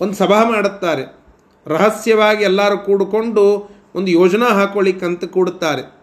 ಒಂದು 0.00 0.14
ಸಭಾ 0.14 0.44
ಮಾಡುತ್ತಾರೆ. 0.44 1.18
ರಹಸ್ಯವಾಗಿ 1.66 2.44
ಎಲ್ಲರೂ 2.44 2.78
ಕೂಡಿಕೊಂಡು 2.78 3.70
ಒಂದು 3.94 4.10
ಯೋಜನಾ 4.10 4.46
ಹಾಕೊಳ್ಳಿಕ್ಕಂತ 4.46 5.24
ಕೂಡುತ್ತಾರೆ. 5.24 6.02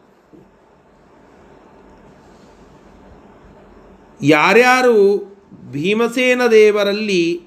ಯಾರ್ಯಾರು 4.21 5.29
ಭೀಮಸೇನ 5.71 6.41
ದೇವರಲ್ಲಿ 6.51 7.41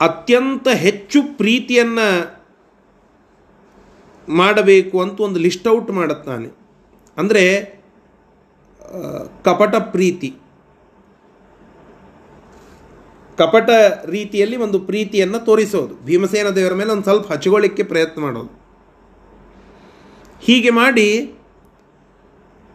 ಅತ್ಯಂತ 0.00 0.68
ಹೆಚ್ಚು 0.68 1.36
ಪ್ರೀತಿಯನ್ನು 1.36 2.34
ಮಾಡಬೇಕು 4.28 5.02
ಅಂತ 5.02 5.20
ಒಂದು 5.20 5.40
ಲಿಸ್ಟ್ 5.40 5.68
ಔಟ್ 5.68 5.90
ಮಾಡುತ್ತಾನೆ. 5.90 6.63
ಅಂದರೆ 7.16 7.44
ಕಪಟ 9.44 9.74
ಪ್ರೀತಿ. 9.74 10.30
ಕಪಟ 13.38 13.70
ರೀತಿಯಲ್ಲಿ 14.06 14.56
ಒಂದು 14.56 14.78
ಪ್ರೀತಿಯನ್ನು 14.80 15.38
ತೋರಿಸೋದು. 15.44 15.94
ಭೀಮಸೇನ 16.04 16.48
ದೇವರ 16.48 16.74
ಮೇಲೆ 16.74 16.92
ಒಂದು 16.92 17.02
ಸ್ವಲ್ಪ 17.02 17.32
ಹಚ್ಕೊಳ್ಳಿಕ್ಕೆ 17.32 17.82
ಪ್ರಯತ್ನ 17.82 18.22
ಮಾಡೋದು. 18.22 18.52
ಹೀಗೆ 20.42 20.70
ಮಾಡಿ 20.70 21.08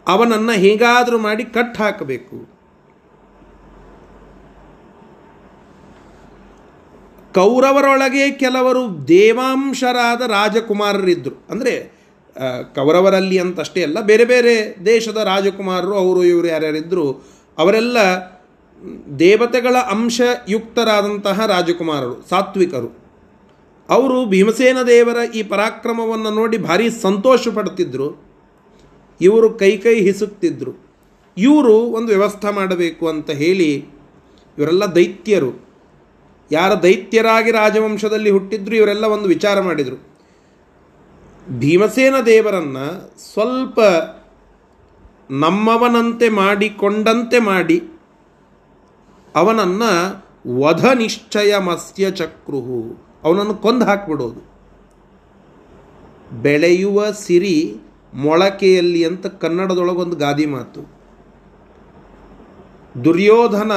ಅವನನ್ನು 0.08 0.54
ಹೇಗಾದರೂ 0.58 1.18
ಮಾಡಿ 1.18 1.44
ಕಟ್ 1.44 1.78
ಹಾಕಬೇಕು. 1.78 2.60
ಕೌರವರೊಳಗೆ 7.34 8.30
ಕೆಲವರು 8.30 9.08
ದೇವಾಂಶರಾದ 9.08 10.22
ರಾಜಕುಮಾರರಿದ್ದರು 10.30 11.36
ಅಂದರೆ 11.50 11.74
ಕೌರವರಲ್ಲಿ 12.74 13.38
ಅಂತಷ್ಟೇ 13.38 13.82
ಅಲ್ಲ, 13.82 14.00
ಬೇರೆ 14.00 14.24
ಬೇರೆ 14.24 14.54
ದೇಶದ 14.86 15.16
ರಾಜಕುಮಾರರು, 15.16 15.94
ಅವರು 15.94 16.24
ಇವರು 16.24 16.46
ಯಾರ್ಯಾರಿದ್ದರು 16.46 17.06
ಅವರೆಲ್ಲ 17.58 17.98
ದೇವತೆಗಳ 19.18 19.76
ಅಂಶಯುಕ್ತರಾದಂತಹ 19.76 21.46
ರಾಜಕುಮಾರರು, 21.46 22.28
ಸಾತ್ವಿಕರು. 22.28 22.90
ಅವರು 23.88 24.26
ಭೀಮಸೇನ 24.26 24.78
ದೇವರ 24.82 25.16
ಈ 25.34 25.42
ಪರಾಕ್ರಮವನ್ನು 25.42 26.30
ನೋಡಿ 26.30 26.58
ಭಾರಿ 26.58 26.90
ಸಂತೋಷ 26.90 27.48
ಪಡ್ತಿದ್ದರು 27.48 28.08
ಇವರು 29.20 29.50
ಕೈ 29.50 29.76
ಕೈ 29.76 29.94
ಹಿಸುಕ್ತಿದ್ರು. 30.00 30.72
ಇವರು 31.36 31.74
ಒಂದು 31.76 32.06
ವ್ಯವಸ್ಥೆ 32.06 32.54
ಮಾಡಬೇಕು 32.54 33.08
ಅಂತ 33.08 33.30
ಹೇಳಿ 33.30 33.70
ಇವರೆಲ್ಲ 34.58 34.84
ದೈತ್ಯರು. 34.84 35.50
ಯಾರ 36.50 36.72
ದೈತ್ಯರಾಗಿ 36.74 37.50
ರಾಜವಂಶದಲ್ಲಿ 37.50 38.30
ಹುಟ್ಟಿದ್ರು, 38.30 38.74
ಇವರೆಲ್ಲ 38.76 39.04
ಒಂದು 39.04 39.28
ವಿಚಾರ 39.28 39.60
ಮಾಡಿದರು. 39.60 40.09
ಭೀಮಸೇನ 41.58 42.14
ದೇವರನ್ನು 42.26 43.18
ಸ್ವಲ್ಪ 43.32 43.78
ನಮ್ಮವನಂತೆ 45.30 46.28
ಮಾಡಿಕೊಂಡಂತೆ 46.28 47.38
ಮಾಡಿ 47.38 47.82
ಅವನನ್ನು 49.36 50.24
ವಧ 50.60 50.86
ನಿಶ್ಚಯ 50.86 51.58
ಮತ್ಸ್ಯ 51.58 52.10
ಚಕ್ರುಹು. 52.10 52.96
ಅವನನ್ನು 53.24 53.54
ಕೊಂದು 53.54 53.84
ಹಾಕಿಬಿಡೋದು. 53.84 54.50
ಬೆಳೆಯುವ 56.42 57.10
ಸಿರಿ 57.10 57.76
ಮೊಳಕೆಯಲ್ಲಿ 58.14 59.04
ಅಂತ 59.04 59.26
ಕನ್ನಡದೊಳಗೊಂದು 59.26 60.16
ಗಾದಿ 60.16 60.46
ಮಾತು. 60.46 60.90
ದುರ್ಯೋಧನ 63.04 63.72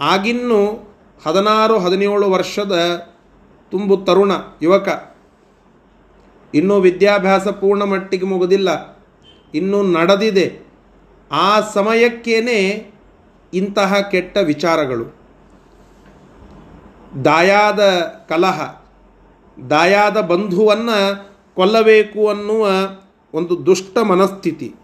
ಆಗಿನ್ನೂ 0.00 0.92
ಹದಿನಾರು, 1.26 1.78
ಹದಿನೇಳು 1.78 2.30
ವರ್ಷದ 2.30 2.96
ತುಂಬು 3.70 3.96
ತರುಣ 3.96 4.32
ಯುವಕ. 4.62 5.11
ಇನ್ನೂ 6.54 6.80
ವಿದ್ಯಾಭ್ಯಾಸ 6.80 7.48
ಪೂರ್ಣ 7.48 7.82
ಮಟ್ಟಿಗೆ 7.82 8.26
ಮುಗುದಿಲ್ಲ, 8.26 8.70
ಇನ್ನೂ 9.54 9.82
ನಡೆದಿದೆ. 9.82 10.46
ಆ 11.32 11.60
ಸಮಯಕ್ಕೇನೆ 11.60 12.58
ಇಂತಹ 13.54 13.94
ಕೆಟ್ಟ 14.10 14.36
ವಿಚಾರಗಳು. 14.36 15.06
ದಾಯಾದ 17.24 17.80
ಕಲಹ, 18.28 18.58
ದಾಯಾದ 19.70 20.20
ಬಂಧುವನ್ನು 20.20 20.98
ಕೊಲ್ಲಬೇಕು 21.54 22.28
ಅನ್ನುವ 22.28 22.68
ಒಂದು 23.34 23.66
ದುಷ್ಟ 23.66 23.98
ಮನಸ್ಥಿತಿ. 23.98 24.74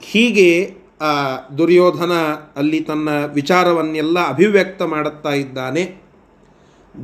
ಹೀಗೆ 0.00 0.74
ಆ 1.00 1.12
ದುರ್ಯೋಧನ 1.58 2.12
ಅಲ್ಲಿ 2.56 2.80
ತನ್ನ 2.80 3.08
ವಿಚಾರವನ್ನೆಲ್ಲ 3.24 4.28
ಅಭಿವ್ಯಕ್ತ 4.28 4.82
ಮಾಡುತ್ತಾ 4.82 5.30
ಇದ್ದಾನೆ. 5.30 5.84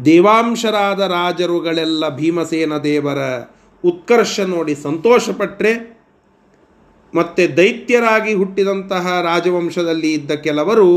ದೇವಾಂಶರಾದ 0.04 1.00
ರಾಜರುಗಳೆಲ್ಲ 1.00 2.08
ಭೀಮಸೇನ 2.08 2.76
ದೇವರ 2.76 3.20
ಉತ್ಕರ್ಷ 3.84 4.40
ನೋಡಿ 4.40 4.74
ಸಂತೋಷಪಟ್ಟರೆ 4.74 5.72
ಮತ್ತು 7.14 7.56
ದೈತ್ಯರಾಗಿ 7.56 8.34
ಹುಟ್ಟಿದಂತಹ 8.34 9.20
ರಾಜವಂಶದಲ್ಲಿ 9.20 10.12
ಇದ್ದ 10.12 10.30
ಕೆಲವರು 10.30 10.88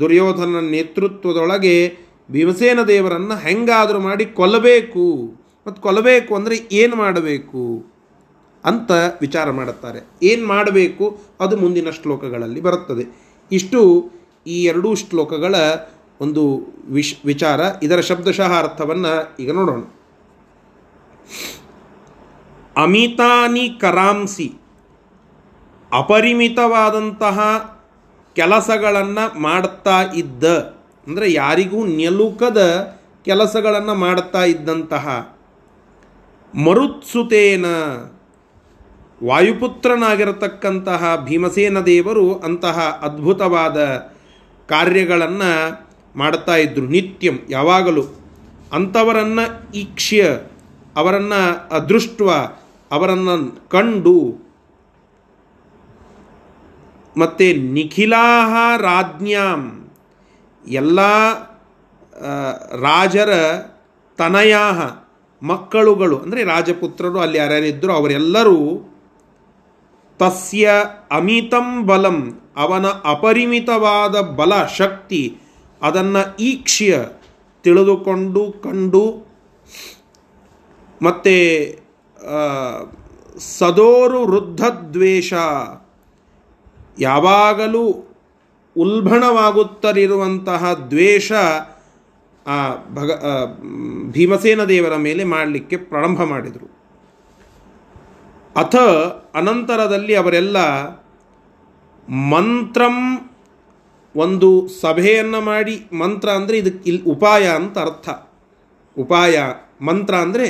ದುರ್ಯೋಧನ 0.00 0.60
ನೇತೃತ್ವದೊಳಗೆ 0.70 1.96
ಭೀಮಸೇನ 2.30 2.82
ದೇವರನ್ನು 2.82 3.36
ಹೆಂಗಾದರೂ 3.36 3.98
ಮಾಡಿ 3.98 4.24
ಕೊಲ್ಲಬೇಕು. 4.24 5.04
ಮತ್ತು 5.66 5.82
ಕೊಲ್ಲಬೇಕು 5.82 6.34
ಅಂದರೆ 6.34 6.56
ಏನು 6.72 6.96
ಮಾಡಬೇಕು 6.96 7.92
ಅಂತ 8.64 8.90
ವಿಚಾರ 9.20 9.50
ಮಾಡುತ್ತಾರೆ. 9.50 10.00
ಏನು 10.22 10.46
ಮಾಡಬೇಕು 10.46 11.18
ಅದು 11.40 11.56
ಮುಂದಿನ 11.56 11.90
ಶ್ಲೋಕಗಳಲ್ಲಿ 11.90 12.60
ಬರುತ್ತದೆ. 12.60 13.04
ಇಷ್ಟು 13.52 14.10
ಈ 14.46 14.64
ಎರಡೂ 14.64 14.94
ಶ್ಲೋಕಗಳ 14.94 15.54
ಒಂದು 16.20 16.42
ವಿಶ್ 16.88 17.14
ವಿಚಾರ. 17.24 17.60
ಇದರ 17.82 18.00
ಶಬ್ದಶಃ 18.00 18.58
ಅರ್ಥವನ್ನು 18.58 19.36
ಈಗ 19.42 19.52
ನೋಡೋಣ. 19.52 19.82
ಅಮಿತಾನಿ 22.82 23.66
ಕರಾಂಸಿ 23.82 24.48
ಅಪರಿಮಿತವಾದಂತಹ 25.92 27.38
ಕೆಲಸಗಳನ್ನು 28.36 29.24
ಮಾಡ್ತಾ 29.46 29.98
ಇದ್ದ, 30.22 30.44
ಅಂದರೆ 31.06 31.26
ಯಾರಿಗೂ 31.32 31.80
ನೆಲುಕದ 32.00 32.60
ಕೆಲಸಗಳನ್ನು 33.28 33.94
ಮಾಡ್ತಾ 34.04 34.42
ಇದ್ದಂತಹ 34.52 35.06
ಮರುತ್ಸುತೇನ 36.54 37.66
ವಾಯುಪುತ್ರನಾಗಿರತಕ್ಕಂತಹ 39.20 41.02
ಭೀಮಸೇನ 41.28 41.78
ದೇವರು 41.90 42.26
ಅಂತಹ 42.48 42.78
ಅದ್ಭುತವಾದ 43.08 43.78
ಕಾರ್ಯಗಳನ್ನು 44.68 45.50
ಮಾಡ್ತಾ 46.14 46.54
ಇದ್ದರು 46.64 46.86
ನಿತ್ಯಂ, 46.94 47.36
ಯಾವಾಗಲೂ. 47.56 48.04
ಅಂಥವರನ್ನು 48.76 49.44
ಈಕ್ಷ್ಯ, 49.82 50.22
ಅವರನ್ನು 50.96 51.40
ಅದೃಷ್ಟ 51.76 52.20
ಅವರನ್ನು 52.90 53.34
ಕಂಡು 53.74 54.18
ಮತ್ತು 57.16 57.46
ನಿಖಿಲಾಹ 57.76 58.52
ರಾಜ್ಞಾಂ 58.82 59.62
ಎಲ್ಲ 60.64 61.00
ರಾಜರ 62.86 63.32
ತನಯಾಹ 64.18 64.78
ಮಕ್ಕಳುಗಳು, 65.42 66.16
ಅಂದರೆ 66.24 66.40
ರಾಜಪುತ್ರರು 66.52 67.18
ಅಲ್ಲಿ 67.24 67.38
ಯಾರ್ಯಾರಿದ್ದರು 67.38 67.92
ಅವರೆಲ್ಲರೂ 67.98 68.58
ತಸ್ಯ 70.20 70.70
ಅಮಿತಂ 71.18 71.68
ಬಲಂ, 71.88 72.18
ಅವನ 72.64 72.86
ಅಪರಿಮಿತವಾದ 73.12 74.16
ಬಲ 74.38 74.52
ಶಕ್ತಿ 74.78 75.22
ಅದನ್ನು 75.80 76.22
ಈಕ್ಷ್ಯ 76.44 76.96
ತಿಳಿದುಕೊಂಡು 77.64 78.42
ಕಂಡು 78.64 79.04
ಮತ್ತು 81.00 81.34
ಸದೋರು 83.38 84.26
ವೃದ್ಧದ್ವೇಷ. 84.26 85.32
ಯಾವಾಗಲೂ 86.98 87.84
ಉಲ್ಬಣವಾಗುತ್ತಲಿರುವಂತಹ 88.76 90.72
ದ್ವೇಷ 90.90 91.32
ಆ, 92.46 92.58
ಭಗ 92.94 93.10
ಭೀಮಸೇನ 94.10 94.64
ದೇವರ 94.64 94.96
ಮೇಲೆ 94.96 95.24
ಮಾಡಲಿಕ್ಕೆ 95.24 95.76
ಪ್ರಾರಂಭ 95.76 96.22
ಮಾಡಿದರು. 96.22 96.68
ಅಥ 98.56 98.76
ಅನಂತರದಲ್ಲಿ 99.34 100.14
ಅವರೆಲ್ಲ 100.14 100.56
ಮಂತ್ರಂ 102.30 102.96
ಒಂದು 104.14 104.68
ಸಭೆಯನ್ನು 104.80 105.40
ಮಾಡಿ, 105.40 105.88
ಮಂತ್ರ 105.92 106.30
ಅಂದರೆ 106.30 106.58
ಇದಕ್ಕೆ 106.58 106.90
ಇಲ್ಲಿ 106.90 107.02
ಉಪಾಯ 107.02 107.46
ಅಂತ 107.48 107.78
ಅರ್ಥ. 107.78 108.08
ಉಪಾಯ, 108.96 109.36
ಮಂತ್ರ 109.80 110.14
ಅಂದರೆ 110.14 110.48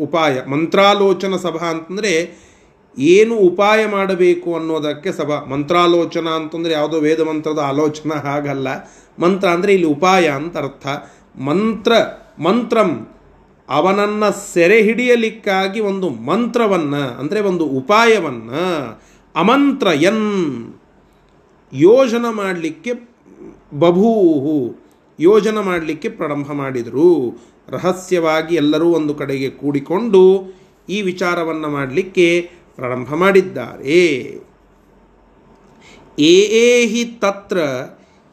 ಉಪಾಯ, 0.00 0.34
ಮಂತ್ರಾಲೋಚನ 0.48 1.36
ಸಭಾ 1.36 1.66
ಅಂತಂದರೆ 1.74 2.12
ಏನು 2.96 3.34
ಉಪಾಯ 3.48 3.80
ಮಾಡಬೇಕು 3.86 4.50
ಅನ್ನೋದಕ್ಕೆ 4.54 5.10
ಸಭಾ. 5.12 5.36
ಮಂತ್ರಾಲೋಚನ 5.50 6.28
ಅಂತಂದರೆ 6.38 6.72
ಯಾವುದೋ 6.72 6.98
ವೇದ 6.98 7.20
ಮಂತ್ರದ 7.20 7.60
ಆಲೋಚನೆ 7.70 8.16
ಹಾಗಲ್ಲ. 8.28 8.68
ಮಂತ್ರ 9.18 9.48
ಅಂದರೆ 9.48 9.70
ಇಲ್ಲಿ 9.74 9.88
ಉಪಾಯ 9.96 10.26
ಅಂತ 10.38 10.56
ಅರ್ಥ. 10.56 10.86
ಮಂತ್ರ, 11.48 11.92
ಮಂತ್ರಂ 12.40 12.90
ಅವನನ್ನು 13.68 14.28
ಸೆರೆ 14.52 14.78
ಹಿಡಿಯಲಿಕ್ಕಾಗಿ 14.82 15.80
ಒಂದು 15.90 16.08
ಮಂತ್ರವನ್ನು, 16.30 17.02
ಅಂದರೆ 17.20 17.40
ಒಂದು 17.50 17.64
ಉಪಾಯವನ್ನು 17.80 18.62
ಅಮಂತ್ರ 19.34 19.88
ಎನ್ 20.10 20.26
ಯೋಜನೆ 21.72 22.30
ಮಾಡಲಿಕ್ಕೆ 22.34 22.92
ಬಭೂಹು. 23.80 24.58
ಯೋಜನೆ 25.18 25.62
ಮಾಡಲಿಕ್ಕೆ 25.64 26.08
ಪ್ರಾರಂಭ 26.08 26.52
ಮಾಡಿದರು. 26.52 27.10
ರಹಸ್ಯವಾಗಿ 27.68 28.54
ಎಲ್ಲರೂ 28.54 28.86
ಒಂದು 28.90 29.14
ಕಡೆಗೆ 29.14 29.48
ಕೂಡಿಕೊಂಡು 29.50 30.22
ಈ 30.88 30.98
ವಿಚಾರವನ್ನು 31.02 31.68
ಮಾಡಲಿಕ್ಕೆ 31.68 32.28
ಪ್ರಾರಂಭ 32.76 33.08
ಮಾಡಿದ್ದಾರೆ. 33.14 33.98
ಏ 36.18 36.36
ಏ 36.64 36.86
ಹಿ 36.86 37.04
ತತ್ರ 37.04 37.58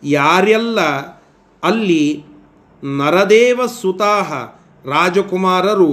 ಯಾರೆಲ್ಲ 0.03 0.79
ಅಲ್ಲಿ 1.63 2.05
ನರದೇವ 2.83 3.61
ಸುತಾಹ 3.81 4.33
ರಾಜಕುಮಾರರು 4.85 5.91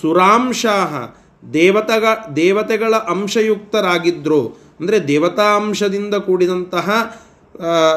ಸುರಾಂಶಾಹ 0.00 0.94
ದೇವತಗ, 1.52 2.04
ದೇವತೆಗಳ 2.36 2.94
ಅಂಶಯುಕ್ತರಾಗಿದ್ದರು 2.94 4.42
ಅಂದರೆ 4.80 4.98
ದೇವತಾ 5.08 5.46
ಅಂಶದಿಂದ 5.56 6.14
ಕೂಡಿದಂತಹ 6.14 6.88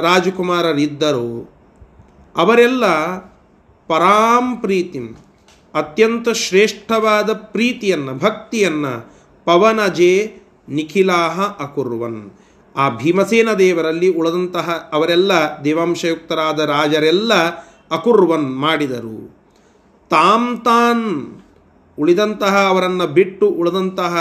ರಾಜಕುಮಾರರಿದ್ದರು. 0.01 1.60
ಅವರೆಲ್ಲ 2.35 2.85
ಪರಾಂ 3.87 4.57
ಪ್ರೀತಿಂ, 4.57 5.15
ಅತ್ಯಂತ 5.73 6.29
ಶ್ರೇಷ್ಠವಾದ 6.29 7.33
ಪ್ರೀತಿಯನ್ನು, 7.33 8.17
ಭಕ್ತಿಯನ್ನು 8.17 8.93
ಪವನಜೆ 9.45 10.33
ನಿಖಿಲಾಹ 10.69 11.41
ಅಕುರ್ವನ್. 11.41 12.31
ಆ 12.75 12.89
ಭೀಮಸೇನ 12.89 13.53
ದೇವರಲ್ಲಿ 13.53 14.09
ಉಳಿದಂತಹ 14.09 14.89
ಅವರೆಲ್ಲ 14.93 15.31
ದೇವಾಂಶಯುಕ್ತರಾದ 15.63 16.59
ರಾಜರೆಲ್ಲ 16.59 17.33
ಅಕುರ್ವನ್ 17.91 18.59
ಮಾಡಿದರು. 18.59 19.19
ತಾಂ 20.09 20.61
ತಾನ್ 20.65 21.05
ಉಳಿದಂತಹ 21.97 22.67
ಅವರನ್ನು 22.67 23.07
ಬಿಟ್ಟು 23.07 23.47
ಉಳಿದಂತಹ 23.47 24.15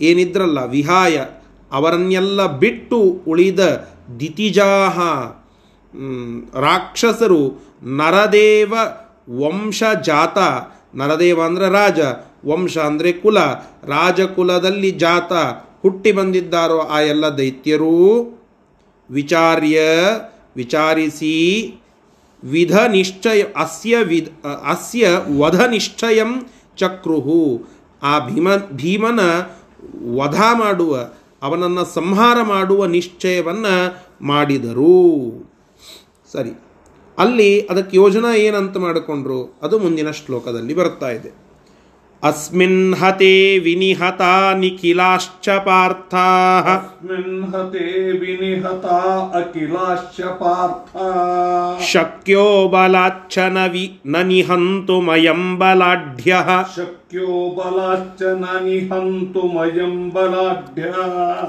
ಏನಿದ್ರಲ್ಲ, 0.00 0.64
ವಿಹಾಯ, 0.64 1.24
ಅವರನ್ನೆಲ್ಲ 1.72 2.46
ಬಿಟ್ಟು 2.46 2.98
ಉಳಿದ 3.28 3.60
ದಿತಿಜಾಹ 4.20 4.98
ರಾಕ್ಷಸರು 6.54 7.70
ನರದೇವ 7.82 8.74
ವಂಶ 9.30 9.82
ಜಾತ, 10.04 10.38
ನರದೇವ 10.94 11.42
ಅಂದರೆ 11.42 11.68
ರಾಜ, 11.70 12.00
ವಂಶ 12.46 12.78
ಅಂದರೆ 12.78 13.12
ಕುಲ, 13.12 13.38
ರಾಜಕುಲದಲ್ಲಿ 13.84 14.90
ಜಾತ, 14.90 15.32
ಹುಟ್ಟಿ 15.82 16.12
ಬಂದಿದ್ದಾರೋ 16.12 16.78
ಆ 16.78 17.00
ಎಲ್ಲ 17.00 17.26
ದೈತ್ಯರೂ? 17.28 18.20
ವಿಚಾರ್ಯ, 19.10 19.80
ವಿಚಾರಿಸಿ, 20.56 21.36
ವಿಧ 22.44 22.78
ನಿಶ್ಚಯ, 22.78 23.42
ಅಸ್ಯ 23.42 23.96
ವಿಧ, 23.96 24.46
ಅಸ್ಯ 24.46 25.08
ವಧ 25.38 25.60
ನಿಶ್ಚಯಂ 25.60 26.46
ಚಕ್ರುಹು. 26.76 27.66
ಆ 28.02 28.18
ಭೀಮ, 28.18 28.48
ಭೀಮನ 28.72 29.20
ವಧ 30.14 30.40
ಮಾಡುವ, 30.54 31.10
ಅವನನ್ನು 31.42 31.84
ಸಂಹಾರ 31.84 32.42
ಮಾಡುವ 32.42 32.86
ನಿಶ್ಚಯವನ್ನು 32.86 34.06
ಮಾಡಿದರು. 34.26 35.48
ಸರಿ. 36.32 36.52
ಅಲ್ಲಿ 37.18 37.60
ಅದಕ್ಕೆ 37.60 37.96
ಯೋಜನಾ 37.96 38.34
ಏನಂತ 38.34 38.76
ಮಾಡಿಕೊಂಡ್ರು? 38.76 39.58
ಅದು 39.62 39.78
ಮುಂದಿನ 39.78 40.10
ಶ್ಲೋಕದಲ್ಲಿ 40.10 40.74
ಬರ್ತಾ 40.74 41.10
ಇದೆ. 41.10 41.30
ಅಸ್ಮಿನ್ 42.22 42.94
ಹತೆ 42.94 43.58
ವಿನಿಹತ 43.58 44.22
ನಿಖಿಲಾಶ್ಚ 44.56 45.48
ಪಾರ್ಥ. 45.48 46.14
ಅಸ್ಮಿನ್ 46.14 47.42
ಹತೆ 47.44 47.84
ವಿನಿಹತಾ 48.18 48.98
ಅಖಿಲಾಶ್ಚ 49.34 50.20
ಪಾರ್ಥ. 50.20 50.96
ಶಕ್ಯೋ 51.82 52.68
ಬಲಾಚ್ಛ 52.68 53.38
ನ 54.06 54.16
ನಿಹಂತು 54.22 55.00
ಮಯಂ 55.00 55.58
ಬಲಾಢ್ಯ 55.58 56.36
शक्यो 57.08 57.36
बलाश्च 57.56 58.22
न 58.22 58.46
निहन्तुमयं 58.64 59.92
बलाढ्य 60.14 60.90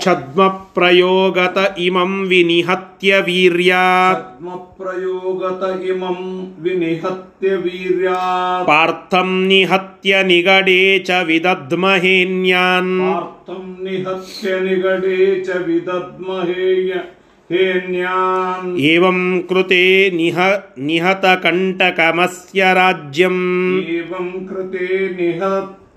छद्मप्रयोगत 0.03 1.57
इमं 1.85 2.13
विनिहत्य 2.27 3.19
वीर्यात् 3.25 4.21
छद्मप्रयोगत 4.21 5.63
इमं 5.89 6.21
विनिहत्य 6.63 7.55
वीर्यात् 7.65 8.67
पार्थं 8.67 9.35
निहत्य 9.47 10.23
निगडे 10.31 10.79
च 11.07 11.21
विदद्महेन्यान् 11.27 12.97
पार्थं 13.01 13.63
निहत्य 13.83 14.59
निगडे 14.61 15.19
च 15.47 15.63
विदद्महेय 15.67 16.93
एवं 17.51 19.19
कृते 19.49 19.77
निह 20.15 20.35
निहतकण्टकमस्य 20.87 22.73
राज्यम् 22.73 23.39
एवं 23.93 24.27
कृते 24.49 24.89
निह 25.15 25.41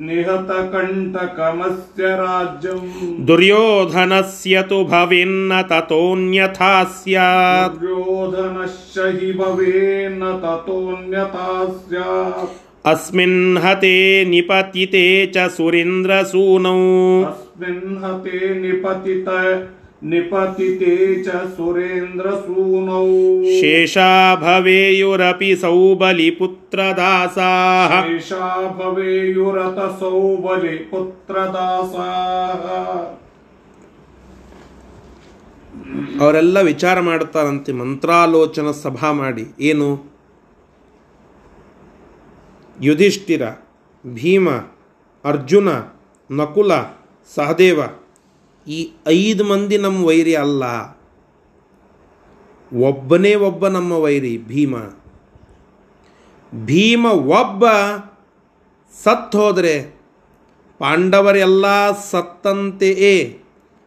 निहतकण्टकमस्य 0.07 2.13
राज्यम् 2.21 3.27
दुर्योधनस्य 3.27 4.63
तु 4.71 4.79
भवेन्न 4.93 5.59
ततोऽन्यथा 5.73 6.71
स्यात् 6.95 7.77
दुर्योधनस्य 7.83 9.11
हि 9.19 9.29
भवेन्न 9.43 10.33
ततोऽन्यथा 10.45 11.51
स्यात् 11.75 12.57
अस्मिन् 12.95 13.37
हते 13.65 13.93
निपतिते 14.31 15.05
च 15.37 15.47
सुरेन्द्रसूनौ 15.59 16.75
अस्मिन् 17.27 18.01
हते 18.05 18.41
निपतित 18.61 19.29
निपतिते 20.04 20.96
च 21.26 21.28
सुरेन्द्रसूनौ 21.54 23.00
ಶೇಷಾ 23.54 24.10
ಭವೇಯುರಪಿ 24.44 25.50
ಸೌಬಲಿಪುತ್ರದಾಸಾಃ 25.64 26.72
एषा 28.10 28.44
भवेयुरतसौ 28.78 30.12
बलिपुत्रदासाः 30.46 31.96
ಅವರೆಲ್ಲ 36.20 36.58
ವಿಚಾರ 36.70 36.98
ಮಾಡ್ತಾರಂತೆ 37.02 37.72
ಮಂತ್ರಾಲೋಚನ 37.82 38.70
ಸಭಾ 38.84 39.10
ಮಾಡಿ 39.20 39.46
ಏನು 39.70 39.88
ಯುಧಿಷ್ಠಿರ 42.78 43.44
ಭೀಮ 44.04 44.48
ಅರ್ಜುನ 45.26 45.70
ನಕುಲ 46.30 46.72
ಸಹದೇವ 47.32 47.80
ಈ 48.67 48.93
ಐದು 49.07 49.45
ಮಂದಿ 49.45 49.79
ನಮ್ಮ 49.79 50.05
ವೈರಿ 50.05 50.35
ಅಲ್ಲ. 50.35 50.65
ಒಬ್ಬನೇ 52.77 53.35
ಒಬ್ಬ 53.35 53.69
ನಮ್ಮ 53.69 53.93
ವೈರಿ, 53.93 54.39
ಭೀಮ. 54.39 54.77
ಭೀಮ 56.65 57.07
ಒಬ್ಬ 57.07 57.65
ಸತ್ 59.03 59.37
ಹೋದರೆ 59.37 60.03
ಪಾಂಡವರೆಲ್ಲ 60.79 61.91
ಸತ್ತಂತೆಯೇ 61.91 63.41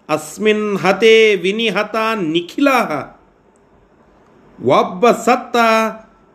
ಅಸ್ಮಿನ್ 0.09 0.77
ಹತೆ 0.77 1.35
ವಿನಿಹತ 1.35 1.95
ನಿಖಿಲ. 2.21 2.67
ಒಬ್ಬ 4.63 5.11
ಸತ್ತ 5.11 5.55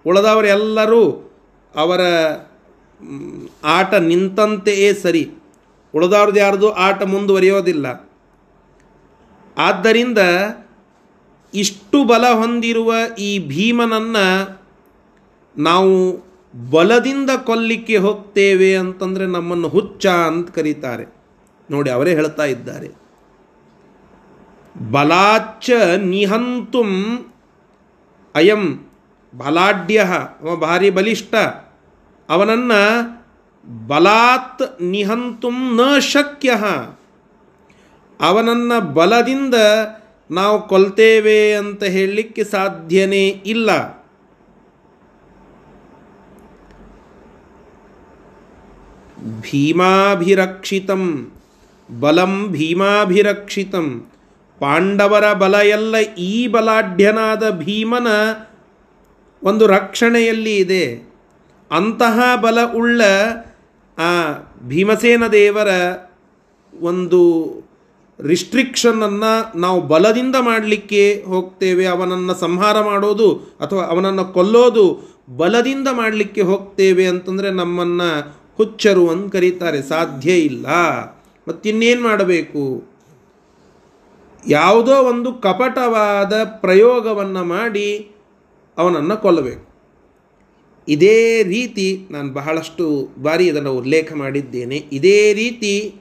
ಉಳಿದವರೆಲ್ಲರೂ 0.07 1.33
ಅವರ 1.75 2.01
ಆಟ 3.65 3.95
ನಿಂತಂತೆಯೇ 3.95 4.95
ಸರಿ. 4.95 5.31
ಉಳಿದವ್ರದ್ದು 5.95 6.41
ಯಾರ್ದು 6.41 6.73
ಆಟ 6.73 7.03
ಮುಂದುವರಿಯೋದಿಲ್ಲ. 7.03 8.10
ಆದ್ದರಿಂದ 9.59 10.19
ಇಷ್ಟು 11.55 12.05
ಬಲ 12.05 12.29
ಹೊಂದಿರುವ 12.29 12.95
ಈ 13.19 13.39
ಭೀಮನನ್ನು 13.39 14.61
ನಾವು 15.57 16.17
ಬಲದಿಂದ 16.71 17.31
ಕೊಲ್ಲಿಕ್ಕೆ 17.45 17.97
ಹೋಗ್ತೇವೆ 17.97 18.77
ಅಂತಂದರೆ 18.77 19.27
ನಮ್ಮನ್ನು 19.27 19.69
ಹುಚ್ಚ 19.69 20.07
ಅಂತ 20.07 20.51
ಕರೀತಾರೆ. 20.51 21.05
ನೋಡಿ, 21.71 21.91
ಅವರೇ 21.91 22.15
ಹೇಳ್ತಾ 22.15 22.45
ಇದ್ದಾರೆ. 22.45 22.89
ಬಲಾಚ್ಚ 24.91 25.71
ನಿಹಂತುಂ 25.97 27.19
ಅಯಂ 28.35 28.91
ಬಲಾಢ್ಯ, 29.39 30.05
ಅವ 30.41 30.57
ಭಾರಿ 30.57 30.91
ಬಲಿಷ್ಠ. 30.91 31.35
ಅವನನ್ನು 32.29 33.21
ಬಲಾತ್ 33.89 34.83
ನಿಹಂತುಂ 34.83 35.77
ನ 35.77 35.99
ಶಕ್ಯ. 35.99 36.53
ಅವನನ್ನು 38.21 38.95
ಬಲದಿಂದ 38.95 39.55
ನಾವು 40.31 40.69
ಕೊಲ್ತೇವೆ 40.69 41.55
ಅಂತ 41.55 41.83
ಹೇಳಲಿಕ್ಕೆ 41.85 42.45
ಸಾಧ್ಯನೇ 42.45 43.29
ಇಲ್ಲ. 43.29 44.01
ಭೀಮಾಭಿರಕ್ಷಿತಂ, 49.41 51.33
ಬಲಂ 52.01 52.49
ಭೀಮಾಭಿರಕ್ಷಿತಂ. 52.49 54.07
ಪಾಂಡವರ 54.59 55.33
ಬಲ 55.33 55.55
ಎಲ್ಲ 55.55 55.99
ಈ 55.99 56.47
ಬಲಾಢ್ಯನಾದ 56.47 57.51
ಭೀಮನ 57.51 58.07
ಒಂದು 59.43 59.67
ರಕ್ಷಣೆಯಲ್ಲಿ 59.67 60.57
ಇದೆ. 60.57 61.11
ಅಂತಹ 61.71 62.21
ಬಲ 62.37 62.59
ಉಳ್ಳ 62.75 63.03
ಆ 63.99 64.33
ಭೀಮಸೇನ 64.63 65.27
ದೇವರ 65.27 65.69
ಒಂದು 66.81 67.21
ರಿಸ್ಟ್ರಿಕ್ಷನನ್ನು 68.27 69.59
ನಾವು 69.59 69.81
ಬಲದಿಂದ 69.81 70.37
ಮಾಡಲಿಕ್ಕೆ 70.41 71.23
ಹೋಗ್ತೇವೆ, 71.27 71.87
ಅವನನ್ನು 71.87 72.35
ಸಂಹಾರ 72.35 72.81
ಮಾಡೋದು 72.81 73.35
ಅಥವಾ 73.35 73.83
ಅವನನ್ನು 73.83 74.25
ಕೊಲ್ಲೋದು 74.25 75.15
ಬಲದಿಂದ 75.37 75.89
ಮಾಡಲಿಕ್ಕೆ 75.93 76.41
ಹೋಗ್ತೇವೆ 76.41 77.07
ಅಂತಂದರೆ 77.07 77.51
ನಮ್ಮನ್ನು 77.51 78.41
ಹುಚ್ಚರು 78.57 79.09
ಅಂತ 79.09 79.33
ಕರೀತಾರೆ, 79.33 79.83
ಸಾಧ್ಯ 79.83 80.33
ಇಲ್ಲ. 80.33 80.67
ಮತ್ತಿನ್ನೇನು 81.49 82.03
ಮಾಡಬೇಕು? 82.03 82.83
ಯಾವುದೋ 84.49 85.03
ಒಂದು 85.03 85.33
ಕಪಟವಾದ 85.33 86.45
ಪ್ರಯೋಗವನ್ನು 86.45 87.45
ಮಾಡಿ 87.45 88.11
ಅವನನ್ನು 88.79 89.17
ಕೊಲ್ಲಬೇಕು. 89.17 89.71
ಇದೇ 90.89 91.43
ರೀತಿ 91.43 92.09
ನಾನು 92.11 92.33
ಬಹಳಷ್ಟು 92.33 93.09
ಬಾರಿ 93.23 93.47
ಇದನ್ನು 93.47 93.73
ಉಲ್ಲೇಖ 93.73 94.13
ಮಾಡಿದ್ದೇನೆ. 94.13 94.77
ಇದೇ 94.93 95.33
ರೀತಿ 95.33 96.00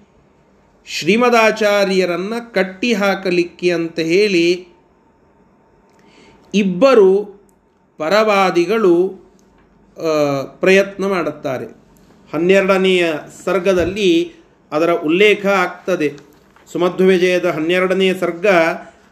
ಶ್ರೀಮದಾಚಾರ್ಯರನ್ನು 0.86 2.54
ಕಟ್ಟಿ 2.54 2.94
ಹಾಕಲಿಕ್ಕೆ 2.94 3.72
ಅಂತ 3.72 4.00
ಹೇಳಿ 4.00 4.68
ಇಬ್ಬರು 6.54 7.10
ಪರವಾದಿಗಳು 7.98 8.96
ಪ್ರಯತ್ನ 10.60 11.06
ಮಾಡುತ್ತಾರೆ. 11.08 11.66
ಹನ್ನೆರಡನೆಯ 12.34 13.14
ಸರ್ಗದಲ್ಲಿ 13.46 14.34
ಅದರ 14.72 14.92
ಉಲ್ಲೇಖ 14.92 15.46
ಆಗ್ತದೆ. 15.46 16.14
ಸುಮಧ್ವ 16.72 17.06
ವಿಜಯದ 17.06 17.46
ಹನ್ನೆರಡನೆಯ 17.46 18.14
ಸರ್ಗ 18.14 18.48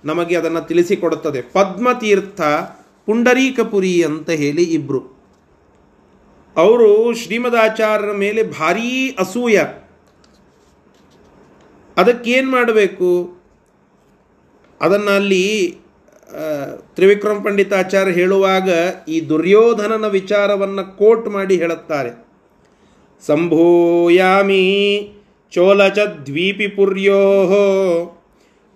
ನಮಗೆ 0.06 0.36
ಅದನ್ನು 0.36 0.62
ತಿಳಿಸಿಕೊಡುತ್ತದೆ. 0.68 1.42
ಪದ್ಮತೀರ್ಥ 1.42 2.42
ಪುಂಡರೀಕಪುರಿ 3.06 4.04
ಅಂತ 4.04 4.30
ಹೇಳಿ 4.30 4.64
ಇಬ್ಬರು 4.64 5.02
ಅವರು 6.58 7.14
ಶ್ರೀಮದಾಚಾರ್ಯರ 7.14 8.12
ಮೇಲೆ 8.12 8.44
ಭಾರೀ 8.44 9.16
ಅಸೂಯ. 9.20 9.58
ಅದಕ್ಕೇನು 11.98 12.52
ಮಾಡಬೇಕು? 12.52 13.38
ಅದನ್ನು 14.82 15.12
ಅಲ್ಲಿ 15.12 15.76
ತ್ರಿವಿಕ್ರಮ 16.96 17.38
ಪಂಡಿತಾಚಾರ್ಯ 17.44 18.12
ಹೇಳುವಾಗ 18.12 18.70
ಈ 19.10 19.22
ದುರ್ಯೋಧನನ 19.22 20.08
ವಿಚಾರವನ್ನು 20.08 20.98
ಕೋಟ್ 20.98 21.28
ಮಾಡಿ 21.28 21.58
ಹೇಳುತ್ತಾರೆ. 21.58 22.12
ಸಂಭೂಯಾಮಿ 23.26 24.64
ಚೋಲಚ 25.52 26.00
ದ್ವೀಪಿ 26.26 26.68
ಪುರ್ಯೋ, 26.68 27.22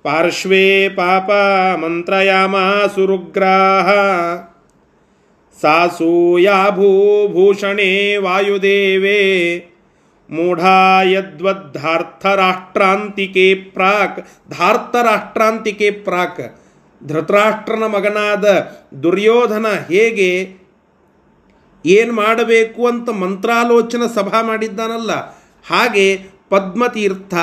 ಪಾರ್ಶ್ವೇ 0.04 0.90
ಪಾಪ 0.90 1.32
ಮಂತ್ರಯಾಮ 1.78 2.56
ಸುರುಗ್ರಾಹ, 2.96 3.88
ಸಾಸೂಯಾ 5.62 6.70
ಭೂಭೂಷಣೆ 6.70 8.18
ವಾಯುದೇವೇ 8.18 9.20
ಮೂಢಾ 10.32 11.04
ಯದ್ವದ್ಧಾರ್ಥರಾಷ್ಟ್ರಾಂತಿಕೆ 11.04 13.56
ಪ್ರಾಕ್. 13.56 14.28
ಧಾರ್ತರಾಷ್ಟ್ರಾಂತಿಕೆ 14.52 15.92
ಪ್ರಾಕ್. 15.92 16.60
ಧೃತರಾಷ್ಟ್ರನ 17.08 17.84
ಮಗನಾದ 17.84 18.46
ದುರ್ಯೋಧನ 19.04 19.66
ಹೇಗೆ 19.92 20.62
ಏನು 21.86 22.14
ಮಾಡಬೇಕು 22.14 22.88
ಅಂತ 22.88 23.10
ಮಂತ್ರಾಲೋಚನ 23.10 24.02
ಸಭಾ 24.16 24.42
ಮಾಡಿದ್ದಾನಲ್ಲ. 24.42 25.12
ಹಾಗೆ 25.68 26.22
ಪದ್ಮತೀರ್ಥ, 26.50 27.34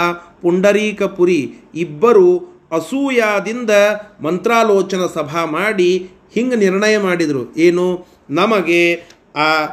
ಪುಂಡರೀಕಪುರಿ 0.42 1.54
ಇಬ್ಬರು 1.74 2.58
ಅಸೂಯಾದಿಂದ 2.72 3.70
ಮಂತ್ರಾಲೋಚನ 4.20 5.00
ಸಭಾ 5.14 5.44
ಮಾಡಿ 5.44 6.10
ಹಿಂಗೆ 6.34 6.56
ನಿರ್ಣಯ 6.56 6.98
ಮಾಡಿದರು. 6.98 7.54
ಏನು? 7.56 8.06
ನಮಗೆ 8.30 9.02
ಆ 9.36 9.66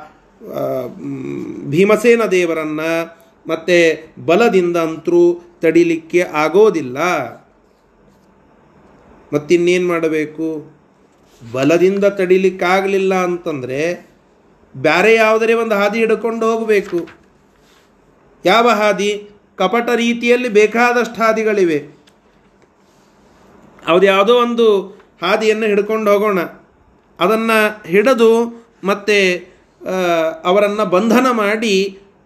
ಭೀಮಸೇನ 1.70 2.24
ದೇವರನ್ನು 2.26 3.18
ಮತ್ತು 3.48 4.08
ಬಲದಿಂದ 4.26 4.78
ಅಂತರೂ 4.78 5.42
ತಡಿಲಿಕ್ಕೆ 5.62 6.20
ಆಗೋದಿಲ್ಲ. 6.22 6.98
ಮತ್ತಿನ್ನೇನು 9.34 9.88
ಮಾಡಬೇಕು? 9.88 10.72
ಬಲದಿಂದ 11.52 12.06
ತಡಿಲಿಕ್ಕಾಗಲಿಲ್ಲ 12.06 13.16
ಅಂತಂದರೆ 13.16 14.10
ಬೇರೆ 14.76 15.14
ಯಾವುದರೇ 15.14 15.54
ಒಂದು 15.54 15.76
ಹಾದಿ 15.76 16.00
ಹಿಡ್ಕೊಂಡು 16.00 16.52
ಹೋಗಬೇಕು. 16.52 17.10
ಯಾವ 18.46 18.70
ಹಾದಿ? 18.70 19.30
ಕಪಟ 19.56 19.90
ರೀತಿಯಲ್ಲಿ 19.96 20.50
ಬೇಕಾದಷ್ಟು 20.50 21.24
ಹಾದಿಗಳಿವೆ. 21.24 21.96
ಅದು 23.88 24.06
ಯಾವುದೋ 24.06 24.34
ಒಂದು 24.34 24.88
ಹಾದಿಯನ್ನು 25.22 25.66
ಹಿಡ್ಕೊಂಡು 25.66 26.12
ಹೋಗೋಣ. 26.12 26.40
ಅದನ್ನು 27.20 27.88
ಹಿಡಿದು 27.88 28.66
ಮತ್ತೆ 28.84 29.48
ಅವರನ್ನು 30.44 30.86
ಬಂಧನ 30.86 31.28
ಮಾಡಿ 31.32 31.76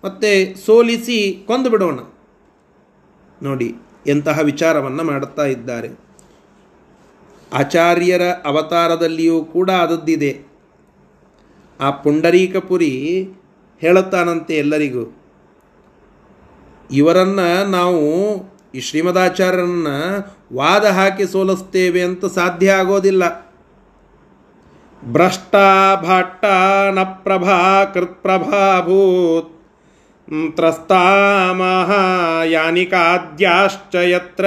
ಮತ್ತೆ 0.04 0.32
ಸೋಲಿಸಿ 0.66 1.18
ಕೊಂದು 1.48 1.70
ಬಿಡೋಣ. 1.70 2.00
ನೋಡಿ, 3.42 3.70
ಎಂತಹ 4.08 4.40
ವಿಚಾರವನ್ನು 4.40 5.04
ಮಾಡುತ್ತಾ 5.04 5.46
ಇದ್ದಾರೆ. 5.46 5.90
ಆಚಾರ್ಯರ 7.54 8.22
ಅವತಾರದಲ್ಲಿಯೂ 8.46 9.38
ಕೂಡ 9.46 9.70
ಅದದ್ದಿದೆ 9.72 10.32
ಆ 11.80 11.90
ಪುಂಡರೀಕಪುರಿ 12.04 12.94
ಹೇಳುತ್ತಾನಂತೆ 13.82 14.54
ಎಲ್ಲರಿಗೂ, 14.58 15.06
ಇವರನ್ನು 16.92 17.48
ನಾವು 17.70 18.02
ಈ 18.76 18.80
ಶ್ರೀಮದಾಚಾರ್ಯರನ್ನು 18.80 19.96
ವಾದ 20.56 20.86
ಹಾಕಿ 20.86 21.26
ಸೋಲಿಸ್ತೇವೆ 21.26 22.02
ಅಂತ 22.02 22.26
ಸಾಧ್ಯ 22.26 22.72
ಆಗೋದಿಲ್ಲ. 22.72 23.24
ಭ್ರಷ್ಟ 25.04 25.56
ಭಾಟ್ಟ 26.04 26.46
ನ 26.94 27.04
ಪ್ರಭಾ 27.04 27.86
ಕೃತ್ಪ್ರಭಾಭೂತ್ 27.86 29.60
ತ್ರಸ್ತಾಮಹ 30.56 31.92
ಯಾನಿಕಾದ್ಯಾಶ್ಚ 32.46 33.96
ಯತ್ರ 33.96 34.46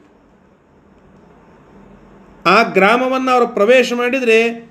ಆ 2.45 2.63
ಗ್ರಾಮವನ್ನು 2.63 3.31
ಅವರು 3.31 3.47
ಪ್ರವೇಶ 3.47 3.93
ಮಾಡಿದರೆ 3.93 4.69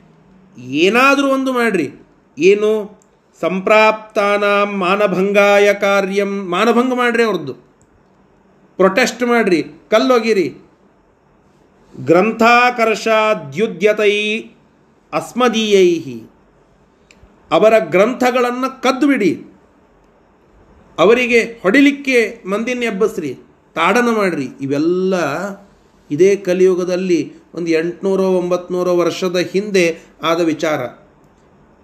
ಏನಾದರೂ 0.59 1.29
ಒಂದು 1.29 1.53
ಮಾಡ್ರಿ. 1.53 1.91
ಏನು? 2.39 3.01
ಸಂಪ್ರಾಪ್ತಾನ 3.41 4.63
ಮಾನಭಂಗಾಯ 4.63 5.75
ಕಾರ್ಯಂ. 5.75 6.51
ಮಾನಭಂಗ 6.51 6.95
ಮಾಡ್ರಿ 6.95 7.23
ಅವ್ರದ್ದು. 7.23 7.55
ಪ್ರೊಟೆಸ್ಟ್ 8.77 9.23
ಮಾಡ್ರಿ. 9.23 9.65
ಕಲ್ಲೋಗಿರಿ. 9.91 10.55
ಗ್ರಂಥಾಕರ್ಷಾದ್ಯುದ್ಯತೈ 12.01 14.45
ಅಸ್ಮದೀಯೈ 15.13 16.21
ಅವರ 17.51 17.79
ಗ್ರಂಥಗಳನ್ನು 17.79 18.83
ಕದ್ದು 18.83 19.07
ಬಿಡಿ 19.07 19.43
ಅವರಿಗೆ 20.99 21.41
ಹೊಡಿಲಿಕ್ಕೆ 21.63 22.43
ಮಂದಿನ 22.47 22.83
ಎಬ್ಬಸ್ರಿ, 22.83 23.35
ತಾಡನ 23.75 24.09
ಮಾಡಿರಿ. 24.17 24.49
ಇವೆಲ್ಲ 24.61 25.15
ಇದೇ 26.11 26.37
ಕಲಿಯುಗದಲ್ಲಿ 26.37 27.33
ಒಂದು 27.55 27.71
ಎಂಟುನೂರೋ 27.71 28.23
ಒಂಬತ್ನೂರೋ 28.23 28.97
ವರ್ಷದ 28.97 29.37
ಹಿಂದೆ 29.37 29.99
ಆದ 30.23 30.41
ವಿಚಾರ. 30.41 30.81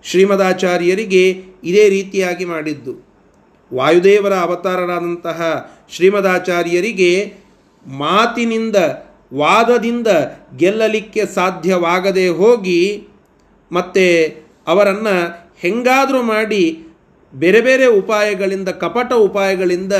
ಶ್ರೀಮದಾಚಾರ್ಯರಿಗೆ 0.02 1.30
ಇದೇ 1.64 1.88
ರೀತಿಯಾಗಿ 1.88 2.44
ಮಾಡಿದ್ದು. 2.44 3.06
ವಾಯುದೇವರ 3.74 4.34
ಅವತಾರರಾದಂತಹ 4.34 5.70
ಶ್ರೀಮದಾಚಾರ್ಯರಿಗೆ 5.90 7.34
ಮಾತಿನಿಂದ, 7.86 8.76
ವಾದದಿಂದ 9.34 10.06
ಗೆಲ್ಲಲಿಕ್ಕೆ 10.56 11.26
ಸಾಧ್ಯವಾಗದೆ 11.26 12.28
ಹೋಗಿ 12.28 13.08
ಮತ್ತೆ 13.74 14.06
ಅವರನ್ನು 14.66 15.14
ಹೆಂಗಾದರೂ 15.58 16.22
ಮಾಡಿ 16.22 16.64
ಬೇರೆ 17.34 17.60
ಬೇರೆ 17.60 17.86
ಉಪಾಯಗಳಿಂದ, 17.86 18.68
ಕಪಟ 18.68 19.12
ಉಪಾಯಗಳಿಂದ 19.12 19.92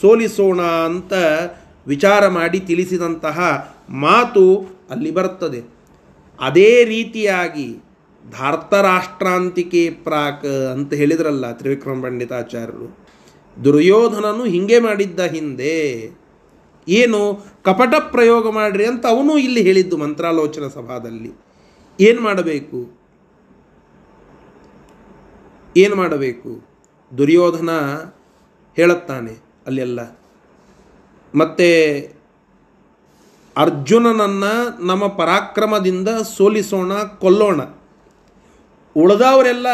ಸೋಲಿಸೋಣ 0.00 0.60
ಅಂತ 0.60 1.12
ವಿಚಾರ 1.86 2.22
ಮಾಡಿ 2.28 2.58
ತಿಳಿಸಿದಂತಹ 2.60 3.38
ಮಾತು 3.90 4.44
ಅಲ್ಲಿ 4.90 5.10
ಬರ್ತದೆ 5.10 5.60
ಅದೇ 6.40 6.84
ರೀತಿಯಾಗಿ 6.84 7.68
ಧಾರ್ತರಾಷ್ಟ್ರಾಂತಿಕೆ 8.30 9.90
ಪ್ರಾಕ್ 9.90 10.46
ಅಂತ 10.72 10.94
ಹೇಳಿದ್ರಲ್ಲ 10.94 11.52
ತ್ರಿವಿಕ್ರಮ 11.52 12.02
ಪಂಡಿತಾಚಾರ್ಯರು. 12.02 12.88
ದುರ್ಯೋಧನನು 13.64 14.44
ಹಿಂಗೆ 14.44 14.78
ಮಾಡಿದ್ದ 14.78 15.20
ಹಿಂದೆ 15.20 15.76
ಏನು 16.88 17.20
ಕಪಟ 17.64 17.94
ಪ್ರಯೋಗ 18.12 18.50
ಮಾಡ್ರಿ 18.50 18.84
ಅಂತ 18.86 19.04
ಅವನು 19.06 19.32
ಇಲ್ಲಿ 19.38 19.62
ಹೇಳಿದ್ದು 19.62 19.96
ಮಂತ್ರಾಲೋಚನ 19.96 20.66
ಸಭಾದಲ್ಲಿ. 20.68 21.30
ಏನು 21.98 22.20
ಮಾಡಬೇಕು? 22.22 22.99
ಏನು 25.76 25.96
ಮಾಡಬೇಕು? 25.96 26.68
ದುರ್ಯೋಧನ 27.18 27.70
ಹೇಳುತ್ತಾನೆ 28.76 29.42
ಅಲ್ಲೆಲ್ಲ. 29.66 30.18
ಮತ್ತೆ 31.34 32.00
ಅರ್ಜುನನನ್ನು 33.56 34.86
ನಮ್ಮ 34.86 35.06
ಪರಾಕ್ರಮದಿಂದ 35.06 36.08
ಸೋಲಿಸೋಣ, 36.08 36.94
ಕೊಲ್ಲೋಣ. 36.94 37.60
ಉಳಿದವರೆಲ್ಲ 38.96 39.66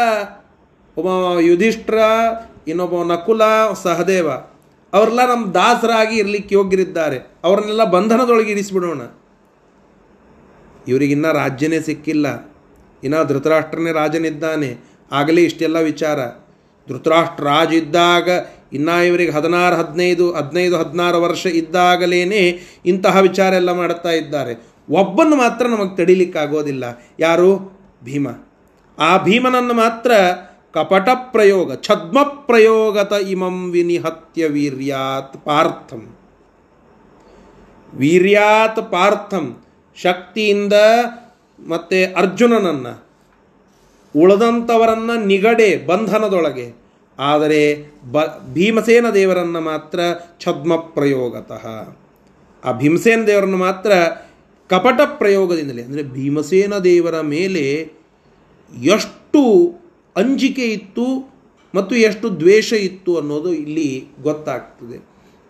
ಒಬ್ಬ 0.97 1.39
ಯುಧಿಷ್ಠರ, 1.39 1.97
ಇನ್ನೊಬ್ಬ 2.67 3.13
ನಕುಲ, 3.13 3.41
ಸಹದೇವ. 3.83 4.29
ಅವರೆಲ್ಲ 4.93 5.29
ನಮ್ಮ 5.29 5.53
ದಾಸರಾಗಿ 5.53 6.17
ಇರಲಿಕ್ಕೆ 6.17 6.55
ಯೋಗ್ಯರಿದ್ದಾರೆ. 6.55 7.31
ಅವ್ರನ್ನೆಲ್ಲ 7.43 7.83
ಬಂಧನದೊಳಗೆ 7.83 8.51
ಇರಿಸಿಬಿಡೋಣ 8.51 9.01
ಇವರಿಗಿನ್ನ 10.87 11.31
ರಾಜ್ಯನೇ 11.31 11.79
ಸಿಕ್ಕಿಲ್ಲ. 11.79 12.55
ಇನ್ನು 13.03 13.27
ಧೃತರಾಷ್ಟ್ರನೇ 13.27 13.91
ರಾಜನಿದ್ದಾನೆ. 13.91 14.96
ಆಗಲೇ 15.11 15.43
ಇಷ್ಟೆಲ್ಲ 15.43 15.79
ವಿಚಾರ. 15.79 16.19
ಧೃತರಾಷ್ಟ್ರ 16.89 17.43
ರಾಜ 17.43 17.73
ಇದ್ದಾಗ, 17.73 18.29
ಇನ್ನ 18.73 18.89
ಇವರಿಗೆ 18.89 19.31
ಹದಿನಾರು, 19.31 19.75
ಹದಿನೈದು 19.75 20.33
ಹದಿನೈದು, 20.33 20.77
ಹದಿನಾರು 20.77 21.21
ವರ್ಷ 21.21 21.45
ಇದ್ದಾಗಲೇ 21.45 22.59
ಇಂತಹ 22.85 23.17
ವಿಚಾರ 23.17 23.53
ಎಲ್ಲ 23.53 23.71
ಮಾಡುತ್ತಾ 23.71 24.11
ಇದ್ದಾರೆ. 24.11 24.67
ಒಬ್ಬನ್ನು 24.89 25.35
ಮಾತ್ರ 25.35 25.67
ನಮಗೆ 25.67 25.97
ತಡಿಲಿಕ್ಕಾಗೋದಿಲ್ಲ. 25.97 27.03
ಯಾರು? 27.19 27.79
ಭೀಮ. 28.03 28.27
ಆ 28.99 29.17
ಭೀಮನನ್ನು 29.17 29.73
ಮಾತ್ರ 29.73 30.11
ಕಪಟ 30.73 31.09
ಪ್ರಯೋಗ, 31.31 31.75
ಛದ್ಮ 31.75 32.23
ಪ್ರಯೋಗತ 32.23 33.13
ಇಮಂ 33.13 33.71
ವಿನಿಹತ್ಯ 33.71 34.47
ವೀರ್ಯಾತ್ 34.47 35.45
ಪಾರ್ಥಂ. 35.45 36.17
ವೀರ್ಯಾತ್ 37.93 38.91
ಪಾರ್ಥಂ 38.91 39.57
ಶಕ್ತಿಯಿಂದ 39.95 40.73
ಮತ್ತೆ 41.67 42.05
ಅರ್ಜುನನನ್ನು 42.05 43.06
ಉಳಿದಂಥವರನ್ನು 44.21 45.15
ನಿಗಡೆ 45.31 45.69
ಬಂಧನದೊಳಗೆ, 45.89 46.67
ಆದರೆ 47.19 47.61
ಬ 48.13 48.23
ಭೀಮಸೇನ 48.55 49.07
ದೇವರನ್ನು 49.17 49.61
ಮಾತ್ರ 49.69 49.99
ಛದ್ಮ 50.43 50.75
ಪ್ರಯೋಗತಃ. 50.95 51.65
ಆ 52.63 52.71
ಭೀಮಸೇನ 52.81 53.21
ದೇವರನ್ನು 53.29 53.59
ಮಾತ್ರ 53.67 53.91
ಕಪಟ 54.69 54.99
ಪ್ರಯೋಗದಿಂದಲೇ, 55.19 55.83
ಅಂದರೆ 55.87 56.03
ಭೀಮಸೇನ 56.17 56.73
ದೇವರ 56.89 57.17
ಮೇಲೆ 57.35 57.65
ಎಷ್ಟು 58.95 59.43
ಅಂಜಿಕೆ 60.15 60.65
ಇತ್ತು 60.77 61.07
ಮತ್ತು 61.73 61.93
ಎಷ್ಟು 62.07 62.27
ದ್ವೇಷ 62.41 62.69
ಇತ್ತು 62.87 63.11
ಅನ್ನೋದು 63.19 63.49
ಇಲ್ಲಿ 63.63 63.89
ಗೊತ್ತಾಗ್ತದೆ. 64.21 64.97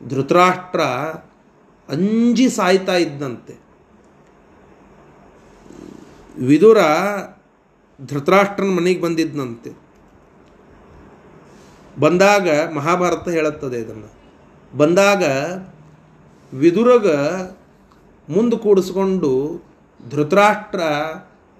ಧೃತರಾಷ್ಟ್ರ 0.01 0.81
ಅಂಜಿ 1.89 2.47
ಸಾಯ್ತಾ 2.55 2.95
ಇದ್ದಂತೆ 3.03 3.53
ವಿದುರ 6.37 6.79
ಧೃತರಾಷ್ಟ್ರನ 8.05 8.67
ಮನೆಗೆ 8.67 9.01
ಬಂದಿದ್ನಂತೆ. 9.01 9.71
ಬಂದಾಗ 11.99 12.73
ಮಹಾಭಾರತ 12.73 13.29
ಹೇಳುತ್ತದೆ 13.29 13.77
ಇದನ್ನು. 13.77 14.17
ಬಂದಾಗ 14.77 15.23
ವಿದುರಗ 16.55 17.15
ಮುಂದೆ 18.29 18.57
ಕೂಡಿಸ್ಕೊಂಡು 18.57 19.61
ಧೃತರಾಷ್ಟ್ರ 20.09 20.79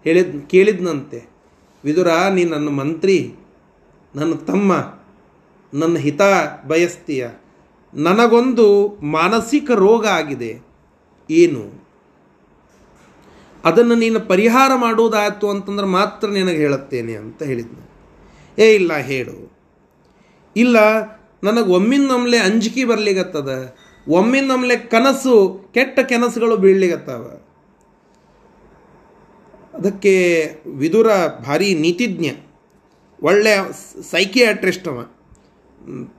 ಹೇಳಿದ್, 0.04 0.50
ಕೇಳಿದ್ನಂತೆ. 0.50 1.26
ವಿದುರ, 1.84 2.08
ನೀ 2.34 2.44
ನನ್ನ 2.44 2.70
ಮಂತ್ರಿ, 2.70 3.36
ನನ್ನ 4.16 4.34
ತಮ್ಮ, 4.34 5.00
ನನ್ನ 5.74 5.98
ಹಿತ 5.98 6.22
ಬಯಸ್ತೀಯ. 6.68 7.28
ನನಗೊಂದು 7.94 8.88
ಮಾನಸಿಕ 9.02 9.72
ರೋಗ 9.72 10.08
ಆಗಿದೆ. 10.08 10.60
ಏನು? 11.30 11.87
ಅದನ್ನು 13.68 13.96
ನೀನು 13.96 14.20
ಪರಿಹಾರ 14.20 14.72
ಮಾಡುವುದಾಯಿತು 14.76 15.50
ಅಂತಂದ್ರೆ 15.50 15.88
ಮಾತ್ರ 15.88 16.28
ನಿನಗೆ 16.28 16.58
ಹೇಳುತ್ತೇನೆ 16.58 17.16
ಅಂತ 17.16 17.44
ಹೇಳಿದ್ನು. 17.44 17.88
ಏ, 18.60 18.76
ಇಲ್ಲ, 18.76 18.98
ಹೇಳು. 18.98 19.52
ಇಲ್ಲ, 20.56 20.78
ನನಗೆ 21.44 21.70
ಒಮ್ಮಿಂದೊಮ್ಲೆ 21.70 22.38
ಅಂಜಿಕೆ 22.38 22.86
ಬರ್ಲಿಗತ್ತದ 22.86 23.76
ಒಮ್ಮಿಂದೊಮ್ಲೆ 24.08 24.78
ಕನಸು, 24.78 25.36
ಕೆಟ್ಟ 25.74 26.00
ಕನಸುಗಳು 26.00 26.58
ಬೀಳ್ಲಿಗತ್ತವ 26.58 27.42
ಅದಕ್ಕೆ 29.74 30.14
ವಿದುರ, 30.76 31.08
ಭಾರಿ 31.46 31.76
ನೀತಿಜ್ಞ 31.76 32.26
ಒಳ್ಳೆಯ 33.24 33.58
ಸೈಕಿಯಾಟ್ರಿಸ್ಟ್ 34.12 34.88
ಅವ. 34.88 35.02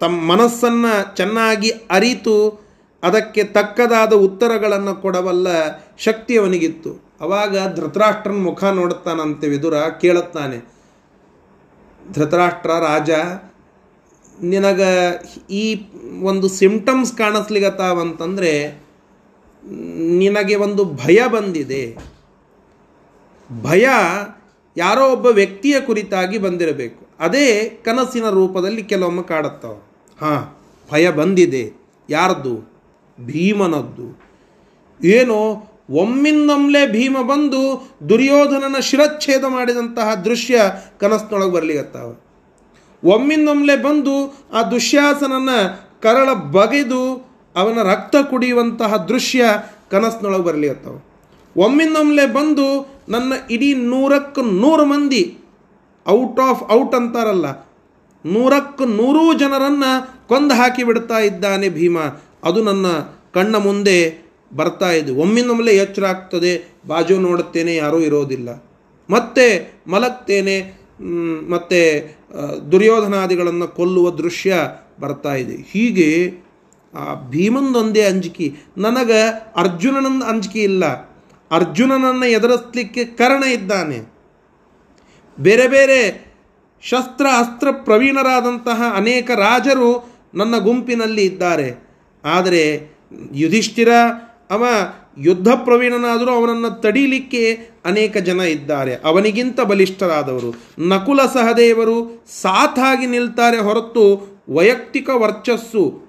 ತಮ್ಮ 0.01 0.33
ಮನಸ್ಸನ್ನು 0.33 1.17
ಚೆನ್ನಾಗಿ 1.17 1.71
ಅರಿತು 1.91 2.68
ಅದಕ್ಕೆ 3.03 3.45
ತಕ್ಕದಾದ 3.45 4.13
ಉತ್ತರಗಳನ್ನು 4.13 4.95
ಕೊಡಬಲ್ಲ 4.95 5.49
ಶಕ್ತಿ 5.99 6.39
ಅವನಿಗಿತ್ತು. 6.39 7.09
ಅವಾಗ 7.21 7.75
ಧೃತರಾಷ್ಟ್ರನ 7.75 8.43
ಮುಖ 8.43 8.65
ನೋಡುತ್ತಾನಂತೆ 8.65 9.49
ವಿದುರ 9.49 9.75
ಕೇಳುತ್ತಾನೆ. 10.01 10.59
ಧೃತರಾಷ್ಟ್ರ 12.13 12.71
ರಾಜ, 12.71 13.11
ನಿನಗ 14.43 14.81
ಈ 15.51 15.87
ಒಂದು 16.23 16.49
ಸಿಂಪ್ಟಮ್ಸ್ 16.49 17.13
ಕಾಣಿಸ್ಲಿಗತ್ತಾವಂತಂದರೆ 17.13 18.83
ನಿನಗೆ 20.19 20.55
ಒಂದು 20.55 20.85
ಭಯ 20.85 21.29
ಬಂದಿದೆ. 21.29 21.97
ಭಯ 23.63 23.89
ಯಾರೋ 24.77 25.13
ಒಬ್ಬ 25.13 25.27
ವ್ಯಕ್ತಿಯ 25.27 25.81
ಕುರಿತಾಗಿ 25.81 26.39
ಬಂದಿರಬೇಕು. 26.39 27.07
ಅದೇ 27.21 27.69
ಕನಸಿನ 27.85 28.31
ರೂಪದಲ್ಲಿ 28.31 28.83
ಕೆಲವೊಮ್ಮೆ 28.83 29.23
ಕಾಡುತ್ತವೆ. 29.23 29.79
ಹಾಂ, 30.21 30.57
ಭಯ 30.93 31.11
ಬಂದಿದೆ. 31.11 31.73
ಯಾರ್ದು? 32.11 32.78
ಭೀಮನದ್ದು. 33.27 34.09
ಏನೋ? 35.05 35.41
ಒಮ್ಮಿಂದೊಮ್ಲೆ 35.91 36.93
ಭೀಮ 36.93 37.17
ಬಂದು 37.23 37.61
ದುರ್ಯೋಧನನ 38.09 38.79
ಶಿರಚ್ಛೇದ 38.81 39.45
ಮಾಡಿದಂತಹ 39.45 40.15
ದೃಶ್ಯ 40.15 40.57
ಕನಸಿನೊಳಗೆ 41.01 41.51
ಬರ್ಲಿಗತ್ತಾವ 41.51 42.09
ಒಮ್ಮಿಂದೊಮ್ಲೆ 43.05 43.77
ಬಂದು 43.77 44.15
ಆ 44.53 44.63
ದುಶ್ಯಾಸನನ 44.63 45.51
ಕರಳ 46.03 46.33
ಬಗೆದು 46.33 47.03
ಅವನ 47.57 47.83
ರಕ್ತ 47.83 48.17
ಕುಡಿಯುವಂತಹ 48.31 48.97
ದೃಶ್ಯ 48.97 49.45
ಕನಸಿನೊಳಗೆ 49.91 50.43
ಬರ್ಲಿಗತ್ತಾವ 50.43 50.97
ಒಮ್ಮಿಂದೊಮ್ಲೆ 51.57 52.27
ಬಂದು 52.27 52.67
ನನ್ನ 53.09 53.33
ಇಡೀ 53.51 53.75
ನೂರಕ್ಕೆ 53.75 54.43
ನೂರು 54.61 54.85
ಮಂದಿ 54.85 55.39
ಔಟ್ 56.07 56.41
ಆಫ್ 56.41 56.63
ಔಟ್ 56.73 56.95
ಅಂತಾರಲ್ಲ, 56.95 57.47
ನೂರಕ್ಕೆ 58.25 58.85
ನೂರು 58.97 59.39
ಜನರನ್ನು 59.39 59.91
ಕೊಂದು 60.29 60.55
ಹಾಕಿ 60.55 60.85
ಬಿಡ್ತಾ 60.85 61.19
ಇದ್ದಾನೆ 61.19 61.69
ಭೀಮ. 61.69 61.99
ಅದು 62.49 62.65
ನನ್ನ 62.65 62.87
ಕಣ್ಣ 63.35 63.57
ಮುಂದೆ 63.57 64.29
ಬರ್ತಾ 64.57 64.91
ಇದೆ. 64.91 65.13
ಒಮ್ಮಿನೊಮ್ಮೆ 65.13 65.73
ಎಚ್ಚರ 65.73 66.05
ಆಗ್ತದೆ. 66.05 66.73
ಬಾಜು 66.87 67.21
ನೋಡುತ್ತೇನೆ, 67.21 67.77
ಯಾರೂ 67.77 67.99
ಇರೋದಿಲ್ಲ. 67.99 68.65
ಮತ್ತೆ 69.11 69.75
ಮಲಗ್ತೇನೆ 69.87 70.79
ಮತ್ತೆ 71.51 72.15
ದುರ್ಯೋಧನಾದಿಗಳನ್ನು 72.73 73.69
ಕೊಲ್ಲುವ 73.69 74.11
ದೃಶ್ಯ 74.11 74.55
ಬರ್ತಾ 75.01 75.35
ಇದೆ. 75.35 75.57
ಹೀಗೆ, 75.71 76.33
ಆ, 76.95 77.15
ಭೀಮಂದೊಂದೇ 77.15 78.03
ಅಂಜಿಕೆ. 78.03 78.53
ನನಗೆ 78.77 79.29
ಅರ್ಜುನನಂದು 79.57 80.27
ಅಂಜಿಕೆ 80.27 80.63
ಇಲ್ಲ. 80.63 80.85
ಅರ್ಜುನನನ್ನು 81.51 82.27
ಎದುರಿಸ್ಲಿಕ್ಕೆ 82.27 83.05
ಕರ್ಣ 83.05 83.45
ಇದ್ದಾನೆ. 83.45 84.13
ಬೇರೆ 85.41 85.69
ಬೇರೆ 85.69 86.29
ಶಸ್ತ್ರ 86.83 87.27
ಅಸ್ತ್ರ 87.39 87.69
ಪ್ರವೀಣರಾದಂತಹ 87.71 88.83
ಅನೇಕ 88.97 89.31
ರಾಜರು 89.31 90.11
ನನ್ನ 90.35 90.59
ಗುಂಪಿನಲ್ಲಿ 90.59 91.23
ಇದ್ದಾರೆ. 91.23 91.88
ಆದರೆ 92.25 92.91
ಯುಧಿಷ್ಠಿರ, 93.33 93.89
ಅವ 94.51 94.65
ಯುದ್ಧ 95.19 95.49
ಪ್ರವೀಣನಾದರೂ 95.49 96.31
ಅವನನ್ನು 96.31 96.81
ತಡೀಲಿಕ್ಕೆ 96.81 97.59
ಅನೇಕ 97.85 98.17
ಜನ 98.17 98.41
ಇದ್ದಾರೆ. 98.41 98.95
ಅವನಿಗಿಂತ 98.95 99.61
ಬಲಿಷ್ಠರಾದವರು. 99.61 100.55
ನಕುಲ 100.89 101.23
ಸಹದೇವರು 101.23 102.25
ಸಾಥಾಗಿ 102.41 103.07
ನಿಲ್ತಾರೆ 103.07 103.59
ಹೊರತು 103.59 104.39
ವೈಯಕ್ತಿಕ 104.49 105.11
ವರ್ಚಸ್ಸು 105.15 106.03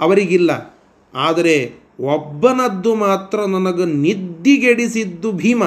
ಅವರಿಗಿಲ್ಲ. 0.00 0.80
ಆದರೆ 1.14 1.72
ಒಬ್ಬನದ್ದು 2.00 2.94
ಮಾತ್ರ 2.94 3.40
ನನಗೆ 3.40 3.84
ನಿದ್ದಿಗೆಡಿಸಿದ್ದು 3.84 5.32
ಭೀಮ. 5.32 5.64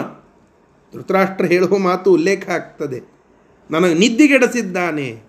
ಧೃತರಾಷ್ಟ್ರ 0.94 1.46
ಹೇಳುವ 1.46 1.78
ಮಾತು 1.78 2.12
ಉಲ್ಲೇಖ 2.12 2.50
ಆಗ್ತದೆ. 2.50 3.14
ನನಗೆ 3.72 3.94
ನಿದ್ದಿಗೆಡಿಸಿದ್ದಾನೆ. 3.94 5.22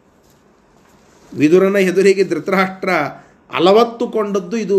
ವಿದುರನ 1.37 1.77
ಎದುರಿಗೆ 1.77 2.25
ಧೃತರಾಷ್ಟ್ರ 2.25 2.89
ಅಲವತ್ತುಕೊಂಡದ್ದು 3.51 4.57
ಇದು 4.57 4.79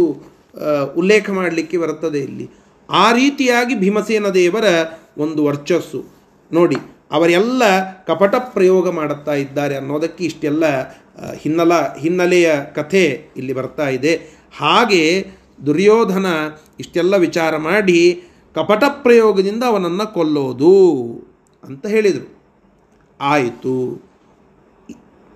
ಉಲ್ಲೇಖ 0.96 1.30
ಮಾಡಲಿಕ್ಕೆ 1.30 1.78
ಬರುತ್ತದೆ 1.78 2.20
ಇಲ್ಲಿ. 2.20 2.50
ಆ 2.90 3.12
ರೀತಿಯಾಗಿ 3.12 3.76
ಭೀಮಸೇನ 3.76 4.28
ದೇವರ 4.28 4.64
ಒಂದು 5.18 5.46
ವರ್ಚಸ್ಸು. 5.46 6.04
ನೋಡಿ, 6.52 6.76
ಅವರೆಲ್ಲ 7.12 7.64
ಕಪಟ 8.04 8.36
ಪ್ರಯೋಗ 8.36 8.90
ಮಾಡುತ್ತಾ 8.90 9.34
ಇದ್ದಾರೆ 9.34 9.76
ಅನ್ನೋದಕ್ಕೆ 9.76 10.26
ಇಷ್ಟೆಲ್ಲ 10.26 10.64
ಹಿನ್ನೆಲ, 11.34 11.72
ಹಿನ್ನೆಲೆಯ 12.00 12.56
ಕಥೆ 12.76 13.32
ಇಲ್ಲಿ 13.38 13.54
ಬರ್ತಾ 13.54 13.90
ಇದೆ. 13.90 14.16
ಹಾಗೆ 14.58 15.26
ದುರ್ಯೋಧನ 15.66 16.26
ಇಷ್ಟೆಲ್ಲ 16.80 17.16
ವಿಚಾರ 17.16 17.58
ಮಾಡಿ 17.58 18.24
ಕಪಟ 18.56 18.84
ಪ್ರಯೋಗದಿಂದ 18.88 19.64
ಅವನನ್ನು 19.64 20.14
ಕೊಲ್ಲೋದು 20.14 20.74
ಅಂತ 21.64 21.88
ಹೇಳಿದರು. 21.88 22.36
ಆಯಿತು. 23.22 24.05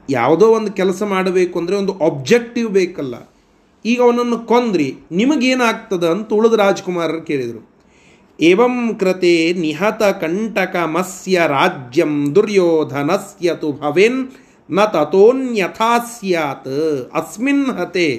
ಯಾವುದೋ 0.09 0.45
ಒಂದು 0.51 0.71
ಕೆಲಸ 0.71 1.01
ಮಾಡಬೇಕು 1.03 1.55
ಅಂದರೆ 1.59 1.75
ಒಂದು 1.75 1.93
ಆಬ್ಜೆಕ್ಟಿವ್ 2.05 2.69
ಬೇಕಲ್ಲ. 2.69 3.15
ಈಗ 3.85 3.99
ಅವನನ್ನು 4.01 4.37
ಕೊಂದ್ರಿ, 4.51 4.87
ನಿಮಗೇನಾಗ್ತದ 5.11 6.05
ಅಂತ 6.09 6.29
ಉಳಿದ 6.33 6.53
ರಾಜ್ಕುಮಾರರು 6.53 7.21
ಕೇಳಿದರು. 7.21 7.61
ಏವಂ 8.39 8.75
ಕೃತೆ 8.99 9.53
ನಿಹತ 9.53 10.03
ಕಂಟಕ 10.21 10.75
ಮಸ್ಯ 10.85 11.41
ರಾಜ್ಯಂ 11.47 12.13
ದುರ್ಯೋಧನಸ್ಯ 12.35 13.55
ತು 13.61 13.69
ಭವೇನ್, 13.71 14.19
ನ 14.69 14.85
ತಥೋನ್ಯಥಾ 14.85 15.93
ಸ್ಯಾತ್, 16.11 16.75
ಅಸ್ಮಿನ್ 17.13 17.65
ಹತೆ 17.79 18.09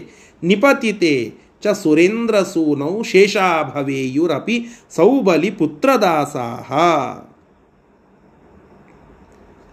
ನಿಪತಿತೆ, 0.42 1.14
ಚ 1.62 1.74
ಸುರೇಂದ್ರ 1.82 2.36
ಸೂನೌ 2.42 2.92
ಶೇಷಾ 3.02 3.48
ಭವೇಯುರಪಿ 3.62 4.56
ಸೌಬಲಿ 4.96 5.50
ಪುತ್ರದಾಸಾಹ. 5.50 6.70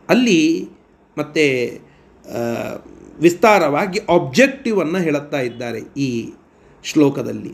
ಅಲ್ಲಿ 0.09 0.41
ಮತ್ತೆ 1.17 1.45
ವಿಸ್ತಾರವಾಗಿ 3.19 3.99
ಆಬ್ಜೆಕ್ಟಿವನ್ನು 4.09 4.99
ಹೇಳುತ್ತಾ 4.99 5.39
ಇದ್ದಾರೆ 5.39 5.79
ಈ 5.97 6.33
ಶ್ಲೋಕದಲ್ಲಿ. 6.83 7.53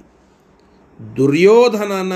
ದುರ್ಯೋಧನನ 1.17 2.13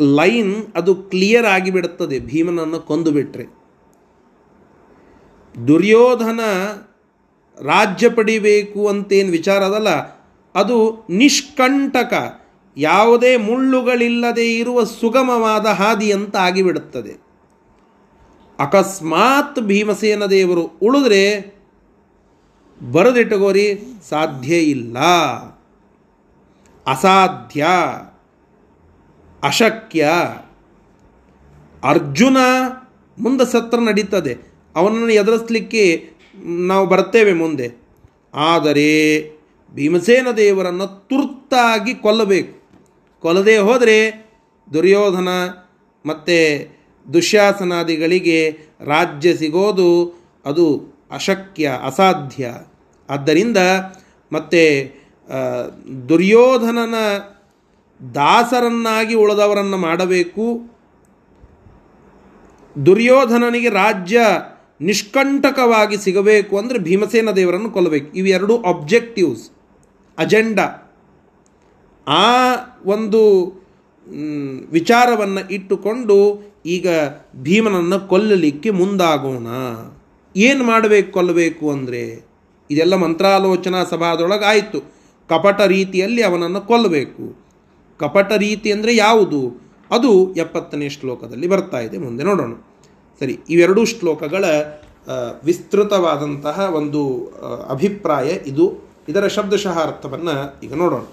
ಲೈನ್ 0.00 0.66
ಅದು 0.76 0.94
ಕ್ಲಿಯರ್ 0.94 1.46
ಆಗಿಬಿಡುತ್ತದೆ, 1.46 2.20
ಭೀಮನನ್ನು 2.20 2.80
ಕೊಂದು 2.80 3.10
ಬಿಟ್ಟರೆ 3.12 3.46
ದುರ್ಯೋಧನ 5.68 6.40
ರಾಜ್ಯ 7.58 8.08
ಪಡಿಬೇಕು 8.08 8.88
ಅಂತೇನು 8.88 9.30
ವಿಚಾರ 9.30 9.62
ಅದಲ್ಲ, 9.64 9.88
ಅದು 10.54 11.06
ನಿಷ್ಕಂಟಕ, 11.10 12.14
ಯಾವುದೇ 12.76 13.36
ಮುಳ್ಳುಗಳಿಲ್ಲದೆ 13.36 14.46
ಇರುವ 14.58 14.84
ಸುಗಮವಾದ 14.84 15.66
ಹಾದಿ 15.66 16.12
ಅಂತ 16.12 16.36
ಆಗಿಬಿಡುತ್ತದೆ. 16.36 17.29
ಅಕಸ್ಮಾತ್ 18.60 19.60
ಭೀಮಸೇನ 19.60 20.24
ದೇವರು 20.24 20.62
ಉಳಿದ್ರೆ 20.62 21.54
ಬರೆದಿಟ್ಟುಕೋರಿ 22.92 23.82
ಸಾಧ್ಯ 24.08 24.58
ಇಲ್ಲ. 24.58 24.98
ಅಸಾಧ್ಯ, 26.86 27.66
ಅಶಕ್ಯ. 29.42 30.08
ಅರ್ಜುನ 31.84 32.36
ಮುಂದೆ 33.18 33.52
ಸತ್ರ 33.52 33.78
ನಡೀತದೆ. 33.78 34.38
ಅವನನ್ನು 34.76 35.10
ಎದುರಿಸಲಿಕ್ಕೆ 35.10 36.10
ನಾವು 36.66 36.86
ಬರ್ತೇವೆ 36.86 37.32
ಮುಂದೆ. 37.32 37.70
ಆದರೆ 38.34 39.22
ಭೀಮಸೇನ 39.74 40.26
ದೇವರನ್ನು 40.36 40.86
ತುರ್ತಾಗಿ 40.86 41.94
ಕೊಲ್ಲಬೇಕು. 41.94 42.60
ಕೊಲ್ಲದೆ 43.20 43.56
ಹೋದರೆ 43.56 44.30
ದುರ್ಯೋಧನ 44.72 45.28
ಮತ್ತು 46.06 46.79
ದುಶ್ಯಾಸನಾದಿಗಳಿಗೆ 47.06 48.38
ರಾಜ್ಯ 48.84 49.30
ಸಿಗೋದು 49.36 49.90
ಅದು 50.44 50.66
ಅಶಕ್ಯ, 51.10 51.64
ಅಸಾಧ್ಯ. 51.84 52.44
ಆದ್ದರಿಂದ 53.08 53.58
ಮತ್ತೆ 54.32 54.64
ದುರ್ಯೋಧನನ 56.08 56.96
ದಾಸರನ್ನಾಗಿ 58.00 59.14
ಉಳಿದವರನ್ನು 59.14 59.78
ಮಾಡಬೇಕು. 59.78 60.46
ದುರ್ಯೋಧನನಿಗೆ 62.86 63.68
ರಾಜ್ಯ 63.68 64.20
ನಿಷ್ಕಂಟಕವಾಗಿ 64.80 65.96
ಸಿಗಬೇಕು 65.96 66.58
ಅಂದರೆ 66.58 66.78
ಭೀಮಸೇನ 66.78 67.30
ದೇವರನ್ನು 67.30 67.70
ಕೊಲ್ಲಬೇಕು. 67.70 68.08
ಇವೆರಡು 68.12 68.54
ಅಬ್ಜೆಕ್ಟಿವ್ಸ್ 68.62 69.44
ಅಜೆಂಡಾ 70.18 70.66
ಆ 72.06 72.28
ಒಂದು 72.84 73.20
ವಿಚಾರವನ್ನು 74.70 75.42
ಇಟ್ಟುಕೊಂಡು 75.50 76.16
ಈಗ 76.64 76.88
ಭೀಮನನ್ನು 77.46 77.98
ಕೊಲ್ಲಲಿಕ್ಕೆ 78.08 78.70
ಮುಂದಾಗೋಣ. 78.70 79.48
ಏನು 80.34 80.62
ಮಾಡಬೇಕು 80.64 81.10
ಕೊಲ್ಲಬೇಕು 81.12 81.66
ಅಂದರೆ? 81.70 82.02
ಇದೆಲ್ಲ 82.70 82.94
ಮಂತ್ರಾಲೋಚನಾ 83.04 83.80
ಸಭಾದೊಳಗೆ 83.84 84.46
ಆಯಿತು. 84.52 84.80
ಕಪಟ 85.30 85.60
ರೀತಿಯಲ್ಲಿ 85.76 86.22
ಅವನನ್ನು 86.22 86.60
ಕೊಲ್ಲಬೇಕು 86.70 87.24
ಕಪಟ 88.00 88.30
ರೀತಿ 88.44 88.68
ಅಂದರೆ 88.72 88.92
ಯಾವುದು? 88.96 89.40
ಅದು 89.90 90.10
ಎಪ್ಪತ್ತನೇ 90.34 90.86
ಶ್ಲೋಕದಲ್ಲಿ 90.88 91.46
ಬರ್ತಾ 91.52 91.78
ಇದೆ. 91.86 91.96
ಮುಂದೆ 91.98 92.22
ನೋಡೋಣ. 92.28 92.52
ಸರಿ, 93.20 93.34
ಇವೆರಡೂ 93.50 93.82
ಶ್ಲೋಕಗಳ 93.92 94.44
ವಿಸ್ತೃತವಾದಂತಹ 95.44 96.60
ಒಂದು 96.78 97.02
ಅಭಿಪ್ರಾಯ 97.74 98.28
ಇದು. 98.46 98.66
ಇದರ 99.08 99.26
ಶಬ್ದಶಃ 99.36 99.76
ಅರ್ಥವನ್ನು 99.86 100.34
ಈಗ 100.64 100.72
ನೋಡೋಣ. 100.82 101.04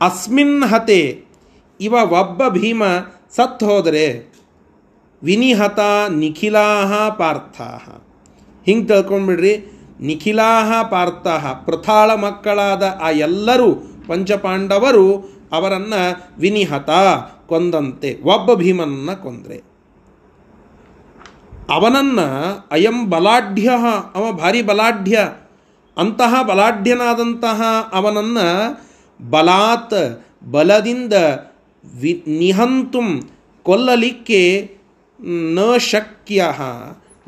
ಅಸ್ಮಿನ್ 0.00 0.62
ಹತೆ, 0.72 1.00
ಇವ 1.80 1.94
ಒಬ್ಬ 2.20 2.40
ಭೀಮ 2.58 2.82
ಸತ್ತು 3.36 3.64
ಹೋದರೆ 3.66 4.04
ವಿನಿಹತ 5.22 5.80
ನಿಖಿಲಾಹ 6.20 6.92
ಪಾರ್ಥ 7.08 7.60
ಹಿಂಗೆ 8.66 8.86
ತಿಳ್ಕೊಂಡ್ಬಿಡ್ರಿ 8.88 9.54
ನಿಖಿಲಾಹ 10.00 10.82
ಪಾರ್ಥ 10.82 11.26
ಪ್ರಥಾಳ 11.64 12.14
ಮಕ್ಕಳಾದ 12.14 12.84
ಆ 13.02 13.10
ಎಲ್ಲರೂ 13.10 13.68
ಪಂಚಪಾಂಡವರು 14.08 15.06
ಅವರನ್ನು 15.52 16.00
ವಿನಿಹತ 16.40 16.90
ಕೊಂದಂತೆ, 17.46 18.10
ಒಬ್ಬ 18.24 18.54
ಭೀಮನನ್ನು 18.54 19.22
ಕೊಂದ್ರೆ. 19.22 19.58
ಅವನನ್ನು 21.68 22.26
ಅಯಂ 22.70 22.98
ಬಲಾಢ್ಯ, 23.10 23.70
ಅವ 24.14 24.24
ಭಾರಿ 24.32 24.62
ಬಲಾಢ್ಯ, 24.62 25.16
ಅಂತಹ 25.96 26.42
ಬಲಾಢ್ಯನಾದಂತಹ 26.42 27.62
ಅವನನ್ನು 27.92 28.46
ಬಲಾತ್ 29.20 30.00
ಬಲದಿಂದ 30.50 31.14
ವಿ, 31.84 32.12
ನಿಹಂತು 32.38 33.02
ಕೊಲ್ಲಲಿಕ್ಕೆ 33.66 34.42
ನ 35.54 35.76
ಶಕ್ಯ. 35.78 36.44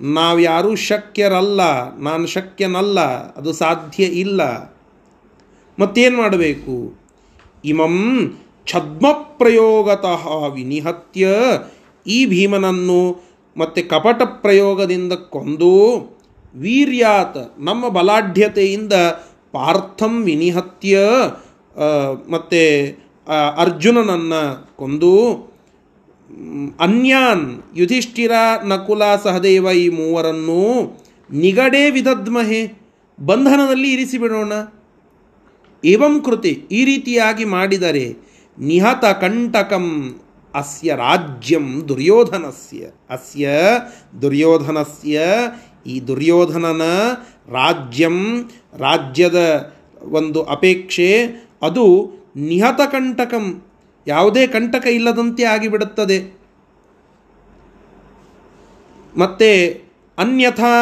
ನಾವ್ಯಾರೂ 0.00 0.74
ಶಕ್ಯರಲ್ಲ, 0.74 1.60
ನಾನು 1.96 2.26
ಶಕ್ಯನಲ್ಲ, 2.26 3.00
ಅದು 3.36 3.52
ಸಾಧ್ಯ 3.52 4.04
ಇಲ್ಲ. 4.04 4.42
ಮತ್ತೇನು 5.78 6.16
ಮಾಡಬೇಕು? 6.16 7.00
ಇಮಂ 7.64 7.96
ಛದ್ಮಪ್ರಯೋಗತಃ 8.66 10.46
ವಿನಿಹತ್ಯ. 10.46 11.28
ಈ 12.06 12.26
ಭೀಮನನ್ನು 12.26 13.00
ಮತ್ತೆ 13.56 13.82
ಕಪಟ 13.82 14.22
ಪ್ರಯೋಗದಿಂದ 14.22 15.12
ಕೊಂದು 15.12 15.72
ವೀರ್ಯಾತ್, 16.54 17.54
ನಮ್ಮ 17.58 17.88
ಬಲಾಢ್ಯತೆಯಿಂದ 17.88 18.92
ಪಾರ್ಥಂ 19.52 20.22
ವಿನಿಹತ್ಯ 20.22 20.98
ಮತ್ತು 22.30 22.62
ಅರ್ಜುನನನ್ನು 23.56 24.76
ಕೊಂದು 24.76 25.51
ಅನ್ಯಾನ್ 26.78 27.62
ಯುಧಿಷ್ಠಿರ 27.76 28.32
ನಕುಲ 28.64 29.02
ಸಹದೇವ 29.24 29.70
ಈ 29.70 29.88
ಮೂವರನ್ನು 29.88 30.62
ನಿಗಡೇ 31.30 31.90
ವಿದದ್ಮಹೆ, 31.90 32.62
ಬಂಧನದಲ್ಲಿ 33.18 33.88
ಇರಿಸಿಬಿಡೋಣ. 33.92 34.52
ಏವಂ 35.84 36.14
ಕೃತಿ, 36.20 36.66
ಈ 36.70 36.84
ರೀತಿಯಾಗಿ 36.84 37.44
ಮಾಡಿದರೆ 37.44 38.06
ನಿಹತ 38.58 39.04
ಕಂಟಕಂ 39.04 39.86
ಅಸ್ಯ 40.54 40.94
ರಾಜ್ಯಂ 40.94 41.88
ದುರ್ಯೋಧನಸ್ಯ, 41.88 42.80
ಅಸ್ಯ 43.10 43.48
ದುರ್ಯೋಧನಸ್ಯ 44.22 45.20
ಈ 45.86 46.00
ದುರ್ಯೋಧನನ 46.08 46.82
ರಾಜ್ಯಂ, 47.48 48.18
ರಾಜ್ಯದ 48.78 49.38
ಒಂದು 50.02 50.42
ಅಪೇಕ್ಷೆ, 50.42 51.10
ಅದು 51.62 51.86
ನಿಹತ 52.36 52.80
ಕಂಟಕಂ 52.92 53.46
ಯಾವುದೇ 54.06 54.46
ಕಂಟಕ 54.46 54.86
ಇಲ್ಲದಂತೆ 54.86 55.44
ಆಗಿಬಿಡುತ್ತದೆ. 55.44 56.38
ಮತ್ತೆ 59.16 59.82
ಅನ್ಯಥಾ 60.18 60.74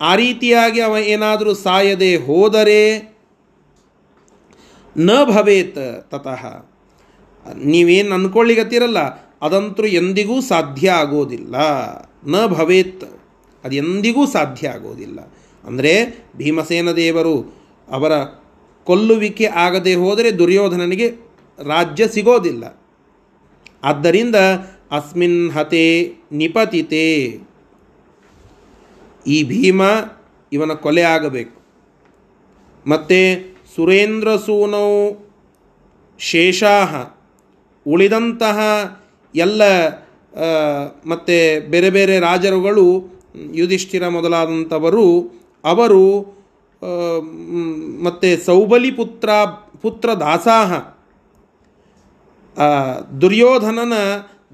ಆ 0.00 0.14
ರೀತಿಯಾಗಿ 0.14 0.80
ಅವ 0.80 0.96
ಏನಾದರೂ 0.98 1.54
ಸಾಯದೆ 1.54 2.16
ಹೋದರೆ 2.16 3.14
ನ 4.96 5.10
ಭವೇತ್ 5.24 6.10
ತತಃ. 6.10 6.46
ನೀವೇನು 7.64 8.14
ಅಂದ್ಕೊಳ್ಳಿಗತ್ತಿರಲ್ಲ 8.14 8.98
ಅದಂತೂ 9.42 9.84
ಎಂದಿಗೂ 9.84 10.40
ಸಾಧ್ಯ 10.40 10.90
ಆಗೋದಿಲ್ಲ. 10.90 11.56
ನ 12.26 12.46
ಭವೇತ್, 12.46 13.04
ಅದು 13.64 13.76
ಎಂದಿಗೂ 13.76 14.26
ಸಾಧ್ಯ 14.26 14.68
ಆಗೋದಿಲ್ಲ. 14.68 15.20
ಅಂದರೆ 15.64 16.24
ಭೀಮಸೇನ 16.36 16.92
ದೇವರು 16.92 17.54
ಅವರ 17.88 18.12
ಕೊಲ್ಲುವಿಕೆ 18.84 19.46
ಆಗದೆ 19.46 19.94
ಹೋದರೆ 19.94 20.38
ದುರ್ಯೋಧನನಿಗೆ 20.38 21.23
ರಾಜ್ಯ 21.58 22.08
ಸಿಗೋದಿಲ್ಲ. 22.08 22.64
ಆದ್ದರಿಂದ 23.84 24.36
ಅಸ್ಮಿನ್ 24.90 25.50
ಹತೆ 25.50 25.84
ನಿಪತಿತೆ. 26.32 27.06
ಈ 29.26 29.36
ಭೀಮ 29.42 29.82
ಇವನ 30.52 30.72
ಕೊಲೆ 30.72 31.02
ಆಗಬೇಕು. 31.02 31.56
ಮತ್ತು 32.86 33.20
ಸುರೇಂದ್ರ 33.74 34.36
ಸೂನೌ 34.36 34.90
ಶೇಷಾಹ 36.18 36.90
ಉಳಿದಂತಹ 37.86 38.58
ಎಲ್ಲ 39.34 39.62
ಮತ್ತು 41.06 41.36
ಬೇರೆ 41.70 41.90
ಬೇರೆ 41.90 42.14
ರಾಜರುಗಳು 42.18 42.86
ಯುಧಿಷ್ಠಿರ 43.54 44.08
ಮೊದಲಾದಂಥವರು, 44.08 45.06
ಅವರು 45.64 46.04
ಮತ್ತು 48.02 48.44
ಸೌಬಲಿ 48.44 48.90
ಪುತ್ರ 48.90 49.30
ಪುತ್ರ 49.82 50.08
ದಾಸಾಹ 50.14 50.93
ದುರ್ಯೋಧನನ 53.20 53.92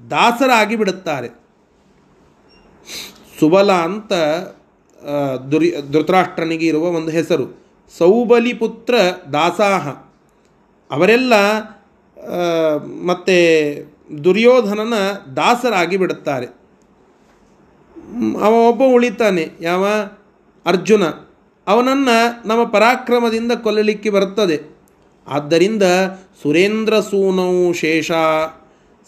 ದಾಸರಾಗಿ 0.09 0.75
ಬಿಡುತ್ತಾರೆ. 0.75 1.29
ಸುಬಲ 3.39 3.71
ಅಂತ 3.71 4.13
ದುರ್ಯ 5.51 5.71
ಧೃತರಾಷ್ಟ್ರನಿಗೆ 5.91 6.67
ಇರುವ 6.67 6.83
ಒಂದು 6.83 7.11
ಹೆಸರು. 7.11 7.45
ಸೌಬಲಿ 7.97 8.53
ಪುತ್ರ 8.53 8.95
ದಾಸಾಹ. 9.33 9.89
ಅವರೆಲ್ಲ 10.91 11.33
ಮತ್ತೆ 13.05 13.37
ದುರ್ಯೋಧನನ 14.23 14.93
ದಾಸರಾಗಿ 15.35 15.97
ಬಿಡುತ್ತಾರೆ. 15.97 16.45
ಅವ 18.41 18.53
ಒಬ್ಬ 18.53 18.81
ಉಳಿತಾನೆ, 18.87 19.49
ಯಾವ? 19.61 19.85
ಅರ್ಜುನ. 20.65 21.03
ಅವನನ್ನು 21.67 22.47
ನಮ್ಮ 22.47 22.63
ಪರಾಕ್ರಮದಿಂದ 22.63 23.51
ಕೊಲ್ಲಲಿಕ್ಕೆ 23.51 24.09
ಬರುತ್ತದೆ. 24.09 24.80
ಆದ್ದರಿಂದ 25.27 25.83
ಸುರೇಂದ್ರ 26.43 26.93
ಸೂನೌ 26.99 27.71
ಶೇಷ 27.71 28.11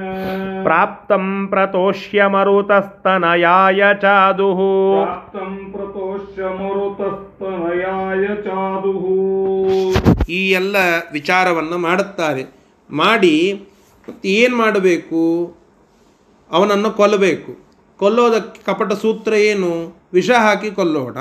ಪ್ರಾಪ್ತಂ 0.67 1.25
ಪ್ರತೋಷ್ಯ 1.53 2.27
ಮರುತಸ್ತನಯಾಯ 2.35 3.81
ಚಾದುಃ 4.03 4.61
प्राप्तं 4.97 5.55
प्रतोष्य 5.75 6.43
मरुतस्तनयाय 6.61 8.25
चादुः 8.47 9.05
ಈ 10.33 10.41
ಎಲ್ಲ 10.59 10.77
ವಿಚಾರವನ್ನು 11.17 11.77
ಮಾಡುತ್ತಾರೆ 11.87 12.43
ಮಾಡಿ 12.91 13.35
ಏನು 14.35 14.55
ಮಾಡಬೇಕು 14.61 15.23
ಅವನನ್ನು 16.52 16.92
ಕೊಲ್ಲಬೇಕು. 16.92 17.68
ಕೊಲ್ಲೋದಕ್ಕೆ 17.98 18.62
ಕಪಟ 18.64 18.94
ಸೂತ್ರ 18.94 19.34
ಏನು? 19.34 19.96
ವಿಷ 20.14 20.32
ಹಾಕಿ 20.32 20.72
ಕೊಲ್ಲೋಣ. 20.72 21.18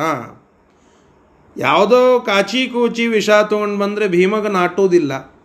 ಯಾವುದೋ 1.56 2.20
ಕಾಚಿ 2.20 2.68
ಕೂಚಿ 2.68 3.06
ವಿಷ 3.06 3.30
ತೊಗೊಂಡು 3.30 3.78
ಬಂದರೆ 3.78 4.08
ಭೀಮಗ 4.08 4.46
ನಾಟೋದಿಲ್ಲ 4.46 5.36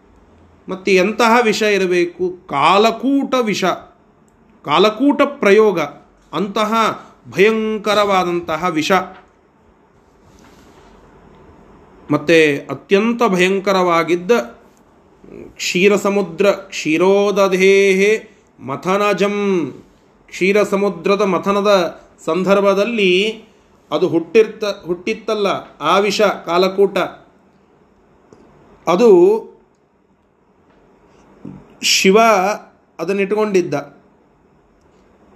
ಮತ್ತು 0.69 0.91
ಎಂತಹ 0.91 1.38
ವಿಷ 1.43 1.61
ಇರಬೇಕು? 1.61 2.47
ಕಾಲಕೂಟ 2.47 3.36
ವಿಷ. 3.41 3.63
ಕಾಲಕೂಟ 4.65 5.21
ಪ್ರಯೋಗ. 5.21 5.79
ಅಂತಹ 6.34 6.73
ಭಯಂಕರವಾದಂತಹ 7.29 8.65
ವಿಷ. 8.69 8.91
ಮತ್ತು 12.11 12.67
ಅತ್ಯಂತ 12.69 13.23
ಭಯಂಕರವಾಗಿದ್ದ 13.27 14.32
ಕ್ಷೀರ 15.55 15.95
ಸಮುದ್ರ 15.95 16.51
ಕ್ಷೀರೋದಧೇಹೆ 16.51 18.30
ಮಥನಜಂ 18.62 19.36
ಕ್ಷೀರ 20.28 20.64
ಸಮುದ್ರದ 20.64 21.22
ಮಥನದ 21.22 22.01
ಸಂದರ್ಭದಲ್ಲಿ 22.26 23.43
ಅದು 23.91 24.07
ಹುಟ್ಟಿರ್ತ, 24.07 24.64
ಹುಟ್ಟಿತ್ತಲ್ಲ 24.64 25.47
ಆ 25.82 25.97
ವಿಷ 25.99 26.22
ಕಾಲಕೂಟ. 26.22 26.97
ಅದು 28.88 29.09
ಶಿವ 31.82 32.18
ಅದನ್ನಿಟ್ಕೊಂಡಿದ್ದ 32.99 33.74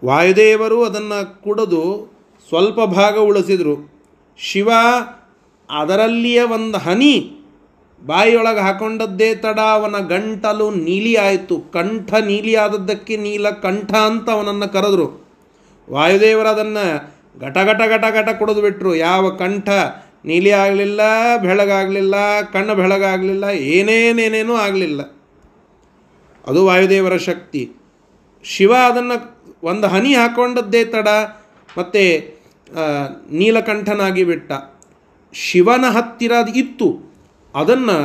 ವಾಯುದೇವರು 0.06 0.86
ಅದನ್ನು 0.86 1.42
ಕುಡಿದು 1.42 2.14
ಸ್ವಲ್ಪ 2.48 2.80
ಭಾಗ 2.82 3.18
ಉಳಿಸಿದರು. 3.18 3.94
ಶಿವ 4.38 4.72
ಅದರಲ್ಲಿಯ 5.70 6.44
ಒಂದು 6.44 6.78
ಹನಿ 6.78 7.45
ಬಾಯಿಯೊಳಗೆ 8.02 8.60
ಹಾಕೊಂಡದ್ದೇ 8.60 9.36
ತಡ, 9.36 9.60
ಅವನ 9.60 9.96
ಗಂಟಲು 10.08 10.72
ನೀಲಿ 10.72 11.16
ಆಯಿತು. 11.16 11.58
ಕಂಠ 11.74 12.14
ನೀಲಿ 12.14 12.56
ಆದದ್ದಕ್ಕೆ 12.56 13.18
ನೀಲ 13.18 13.50
ಕಂಠ 13.50 13.94
ಅಂತ 13.94 14.30
ಅವನನ್ನು 14.30 14.68
ಕರೆದ್ರು. 14.74 15.08
ವಾಯುದೇವರು 15.90 16.50
ಅದನ್ನು 16.50 16.86
ಘಟ 17.40 17.58
ಘಟ 17.58 17.82
ಘಟ 17.90 18.06
ಘಟ 18.14 18.30
ಕುಡಿದು 18.40 18.62
ಬಿಟ್ರು. 18.62 18.96
ಯಾವ 18.96 19.30
ಕಂಠ? 19.30 19.70
ನೀಲಿ 20.26 20.52
ಆಗಲಿಲ್ಲ, 20.52 21.02
ಬೆಳಗಾಗಲಿಲ್ಲ, 21.38 22.16
ಕಣ್ಣು 22.54 22.76
ಬೆಳಗಾಗಲಿಲ್ಲ, 22.76 23.44
ಏನೇನೇನೇನೂ 23.44 24.54
ಆಗಲಿಲ್ಲ. 24.56 25.02
ಅದು 26.48 26.66
ವಾಯುದೇವರ 26.66 27.18
ಶಕ್ತಿ. 27.18 27.72
ಶಿವ 28.44 28.74
ಅದನ್ನು 28.74 29.18
ಒಂದು 29.64 29.88
ಹನಿ 29.88 30.14
ಹಾಕೊಂಡದ್ದೇ 30.14 30.86
ತಡ, 30.86 31.08
ಮತ್ತು 31.78 32.04
ನೀಲಕಂಠನಾಗಿ 33.32 34.24
ಬಿಟ್ಟ. 34.24 34.52
ಶಿವನ 35.34 35.86
ಹತ್ತಿರ 35.90 36.34
ಅದು 36.34 36.54
ಇತ್ತು. 36.54 37.15
ಅದನ್ನು 37.56 37.98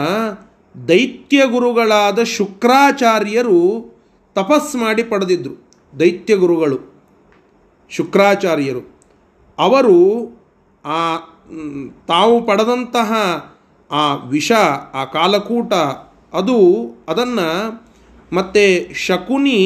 ದೈತ್ಯ 0.88 1.46
ಗುರುಗಳಾದ 1.46 2.22
ಶುಕ್ರಾಚಾರ್ಯರು 2.36 3.58
ತಪಸ್ 4.36 4.72
ಮಾಡಿ 4.76 5.02
ಪಡೆದಿದ್ದರು 5.02 5.54
ದೈತ್ಯ 6.00 6.36
ಗುರುಗಳು, 6.36 6.78
ಶುಕ್ರಾಚಾರ್ಯರು. 7.90 8.82
ಅವರು 9.58 9.96
ಆ 10.84 11.00
ತಾವು 12.08 12.34
ಪಡೆದಂತಹ 12.46 13.12
ಆ 13.90 14.02
ವಿಷ, 14.28 14.50
ಆ 14.94 15.04
ಕಾಲಕೂಟ, 15.04 15.72
ಅದು 16.32 16.58
ಅದನ್ನು 17.08 17.48
ಮತ್ತೆ 18.32 18.64
ಶಕುನಿ 19.06 19.58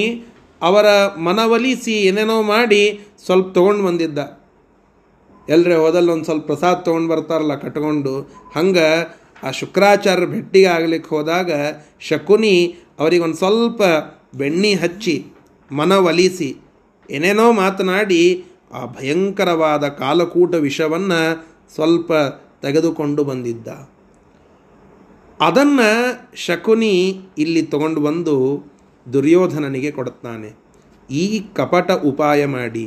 ಅವರ 0.62 0.86
ಮನವಲಿಸಿ 1.18 1.94
ಏನೇನೋ 2.00 2.42
ಮಾಡಿ 2.42 2.82
ಸ್ವಲ್ಪ 3.24 3.46
ತೊಗೊಂಡು 3.54 3.82
ಬಂದಿದ್ದ. 3.84 4.18
ಎಲ್ಲರೇ 5.48 5.74
ಹೋದಲ್ಲಿ 5.74 6.10
ಒಂದು 6.10 6.24
ಸ್ವಲ್ಪ 6.24 6.46
ಪ್ರಸಾದ 6.46 6.76
ತೊಗೊಂಡು 6.86 7.08
ಬರ್ತಾರಲ್ಲ 7.08 7.54
ಕಟ್ಕೊಂಡು, 7.54 8.14
ಹಂಗೆ 8.54 8.88
ಆ 9.42 9.50
ಶುಕ್ರಾಚಾರ್ಯ 9.50 10.26
ಭೆಟ್ಟಿಗೆ 10.26 10.66
ಆಗ್ಲಿಕ್ಕೆ 10.66 11.10
ಹೋದಾಗ 11.14 11.50
ಶಕುನಿ 12.00 12.54
ಅವರಿಗೆ 12.98 13.22
ಒಂದು 13.22 13.36
ಸ್ವಲ್ಪ 13.36 13.82
ಬೆಣ್ಣಿ 14.36 14.74
ಹಚ್ಚಿ 14.74 15.26
ಮನವಲಿಸಿ, 15.70 16.56
ಏನೇನೋ 17.10 17.52
ಮಾತನಾಡಿ 17.52 18.44
ಆ 18.72 18.84
ಭಯಂಕರವಾದ 18.86 19.88
ಕಾಲಕೂಟ 19.88 20.54
ವಿಷವನ್ನು 20.54 21.20
ಸ್ವಲ್ಪ 21.74 22.12
ತೆಗೆದುಕೊಂಡು 22.62 23.24
ಬಂದಿದ್ದ. 23.24 23.68
ಅದನ್ನು 25.40 25.88
ಶಕುನಿ 26.36 26.94
ಇಲ್ಲಿ 27.38 27.62
ತಗೊಂಡು 27.62 28.00
ಬಂದು 28.00 28.36
ದುರ್ಯೋಧನನಿಗೆ 29.12 29.90
ಕೊಡುತ್ತಾನೆ. 29.90 30.50
ಈ 31.10 31.24
ಕಪಟ 31.54 31.90
ಉಪಾಯ 31.90 32.46
ಮಾಡಿ, 32.46 32.84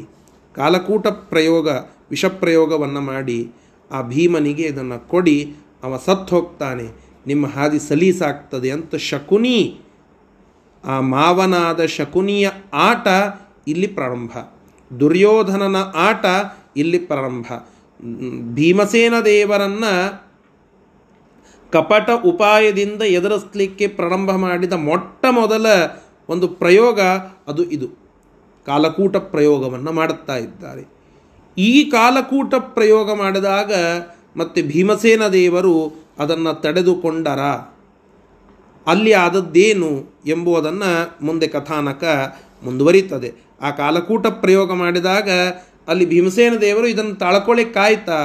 ಕಾಲಕೂಟ 0.55 1.07
ಪ್ರಯೋಗ, 1.07 1.67
ವಿಷಪ್ರಯೋಗವನ್ನು 2.09 3.01
ಮಾಡಿ, 3.01 3.39
ಆ 3.91 4.01
ಭೀಮನಿಗೆ 4.01 4.63
ಇದನ್ನು 4.63 5.07
ಕೊಡಿ 5.07 5.55
ಅವ 5.84 5.97
ಸತ್ತು 5.97 6.36
ಹೋಗ್ತಾನೆ. 6.36 6.86
ನಿಮ್ಮ 7.28 7.47
ಹಾದಿ 7.47 7.80
ಸಲೀಸಾಗ್ತದೆ 7.80 8.69
ಅಂತ 8.71 8.95
ಶಕುನಿ, 8.95 9.82
ಆ 10.84 10.99
ಮಾವನಾದ 10.99 11.86
ಶಕುನಿಯ 11.86 12.49
ಆಟ 12.73 13.07
ಇಲ್ಲಿ 13.67 13.88
ಪ್ರಾರಂಭ. 13.88 14.32
ದುರ್ಯೋಧನನ 14.91 15.75
ಆಟ 15.95 16.25
ಇಲ್ಲಿ 16.78 16.99
ಪ್ರಾರಂಭ. 16.99 17.45
ಭೀಮಸೇನ 18.53 19.13
ದೇವರನ್ನ 19.25 19.86
ಕಪಟ 21.71 22.09
ಉಪಾಯದಿಂದ 22.25 23.01
ಎದುರಿಸಲಿಕ್ಕೆ 23.01 23.88
ಪ್ರಾರಂಭ 23.88 24.32
ಮಾಡಿದ 24.32 24.73
ಮೊಟ್ಟ 24.73 25.25
ಮೊದಲ 25.32 25.65
ಒಂದು 26.30 26.47
ಪ್ರಯೋಗ 26.47 26.99
ಅದು 27.47 27.63
ಇದು. 27.63 27.88
ಕಾಲಕೂಟ 28.65 29.17
ಪ್ರಯೋಗವನ್ನು 29.17 29.91
ಮಾಡುತ್ತಾ 29.91 30.36
ಇದ್ದಾರೆ. 30.38 30.84
ಈ 31.57 31.89
ಕಾಲಕೂಟ 31.89 32.55
ಪ್ರಯೋಗ 32.55 33.13
ಮಾಡಿದಾಗ 33.13 33.73
ಮತ್ತೆ 34.38 34.61
ಭೀಮಸೇನ 34.61 35.27
ದೇವರು 35.27 36.05
ಅದನ್ನು 36.19 36.61
ತಡೆದುಕೊಂಡರ. 36.61 37.39
ಅಲ್ಲಿ 38.88 39.13
ಆದದ್ದೇನು 39.13 40.21
ಎಂಬುದನ್ನು 40.25 41.25
ಮುಂದೆ 41.25 41.47
ಕಥಾನಕ 41.47 42.03
ಮುಂದುವರಿತದೆ 42.63 43.33
ಆ 43.61 43.69
ಕಾಲಕೂಟ 43.69 44.27
ಪ್ರಯೋಗ 44.27 44.73
ಮಾಡಿದಾಗ 44.73 45.29
ಅಲ್ಲಿ 45.88 46.05
ಭೀಮಸೇನ 46.05 46.55
ದೇವರು 46.55 46.88
ಇದನ್ನು 46.88 47.15
ತಾಳ್ಕೊಳ್ಳಿಕ್ಕಾಯ್ತಾ 47.15 48.19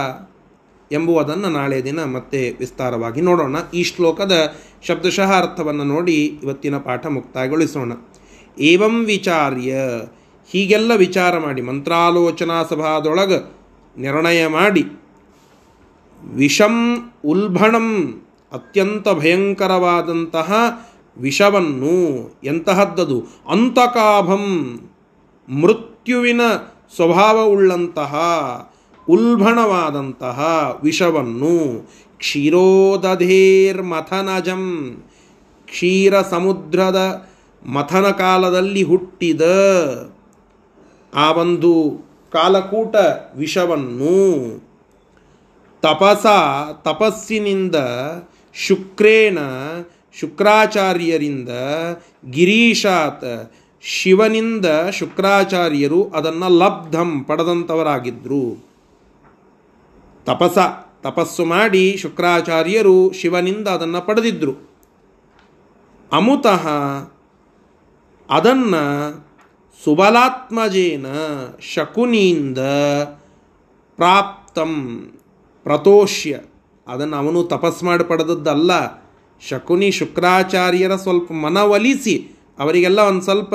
ಎಂಬುವುದನ್ನು 0.92 1.50
ನಾಳೆ 1.50 1.84
ದಿನ 1.84 2.04
ಮತ್ತೆ 2.04 2.56
ವಿಸ್ತಾರವಾಗಿ 2.58 3.20
ನೋಡೋಣ. 3.20 3.56
ಈ 3.74 3.82
ಶ್ಲೋಕದ 3.82 4.56
ಶಬ್ದಶಃ 4.82 5.32
ಅರ್ಥವನ್ನು 5.32 5.84
ನೋಡಿ 5.84 6.40
ಇವತ್ತಿನ 6.42 6.78
ಪಾಠ 6.78 7.06
ಮುಕ್ತಾಯಗೊಳಿಸೋಣ. 7.06 7.92
ಏವಂ 8.60 9.04
ವಿಚಾರ್ಯ, 9.04 9.74
ಹೀಗೆಲ್ಲ 10.50 10.92
ವಿಚಾರ 10.96 11.38
ಮಾಡಿ 11.38 11.62
ಮಂತ್ರಾಲೋಚನಾ 11.62 12.62
ಸಭಾದೊಳಗೆ 12.62 13.38
ನಿರ್ಣಯ 14.00 14.46
ಮಾಡಿ 14.46 14.84
ವಿಷಂ 16.36 17.06
ಉಲ್ಬಣಂ 17.24 18.20
ಅತ್ಯಂತ 18.52 19.08
ಭಯಂಕರವಾದಂತಹ 19.08 20.52
ವಿಷವನ್ನು 21.18 22.30
ಎಂತಹದ್ದದು? 22.44 23.22
ಅಂತಕಾಭಂ, 23.50 24.80
ಮೃತ್ಯುವಿನ 25.48 26.40
ಸ್ವಭಾವವುಳ್ಳಂತಹ 26.96 28.14
ಉಲ್ಬಣವಾದಂತಹ 29.08 30.70
ವಿಷವನ್ನು 30.82 31.88
ಕ್ಷೀರೋದಧೇರ್ಮಥನಜಂ 32.18 34.96
ಕ್ಷೀರ 35.66 36.22
ಸಮುದ್ರದ 36.22 37.28
ಮಥನ 37.66 38.00
ಕಾಲದಲ್ಲಿ 38.00 38.82
ಹುಟ್ಟಿದ 38.82 39.42
ಆ 41.14 41.32
ಒಂದು 41.32 42.00
ಕಾಲಕೂಟ 42.32 42.96
ವಿಷವನ್ನು 43.36 44.71
ತಪಸ 45.82 46.26
ತಪಸ್ಸಿನಿಂದ 46.82 47.76
ಶುಕ್ರೇಣ 48.54 49.38
ಶುಕ್ರಾಚಾರ್ಯರಿಂದ 50.20 51.48
ಗಿರೀಶಾತ್ 52.30 53.28
ಶಿವನಿಂದ 53.84 54.66
ಶುಕ್ರಾಚಾರ್ಯರು 54.92 56.04
ಅದನ್ನು 56.08 56.48
ಲಬ್ಧಂ 56.58 57.24
ಪಡೆದಂಥವರಾಗಿದ್ದರು 57.24 58.44
ತಪಸ, 60.26 60.58
ತಪಸ್ಸು 61.02 61.44
ಮಾಡಿ 61.44 61.96
ಶುಕ್ರಾಚಾರ್ಯರು 61.96 63.12
ಶಿವನಿಂದ 63.12 63.68
ಅದನ್ನು 63.68 64.06
ಪಡೆದಿದ್ದರು 64.06 64.54
ಅಮುತಃ 66.12 66.64
ಅದನ್ನು 68.28 68.84
ಸುಬಲಾತ್ಮಜೇನ 69.84 71.06
ಶಕುನಿಯಿಂದ 71.60 72.58
ಪ್ರಾಪ್ತಂ 73.96 74.72
ಪ್ರತೋಷ್ಯ. 75.64 76.38
ಅದನ್ನು 76.86 77.16
ಅವನು 77.16 77.42
ತಪಸ್ 77.44 77.82
ಮಾಡಿ 77.84 78.04
ಪಡೆದದ್ದಲ್ಲ. 78.04 78.72
ಶಕುನಿ 79.42 79.90
ಶುಕ್ರಾಚಾರ್ಯರ 79.90 80.96
ಸ್ವಲ್ಪ 80.96 81.32
ಮನವೊಲಿಸಿ, 81.32 82.16
ಅವರಿಗೆಲ್ಲ 82.58 83.00
ಒಂದು 83.00 83.22
ಸ್ವಲ್ಪ 83.22 83.54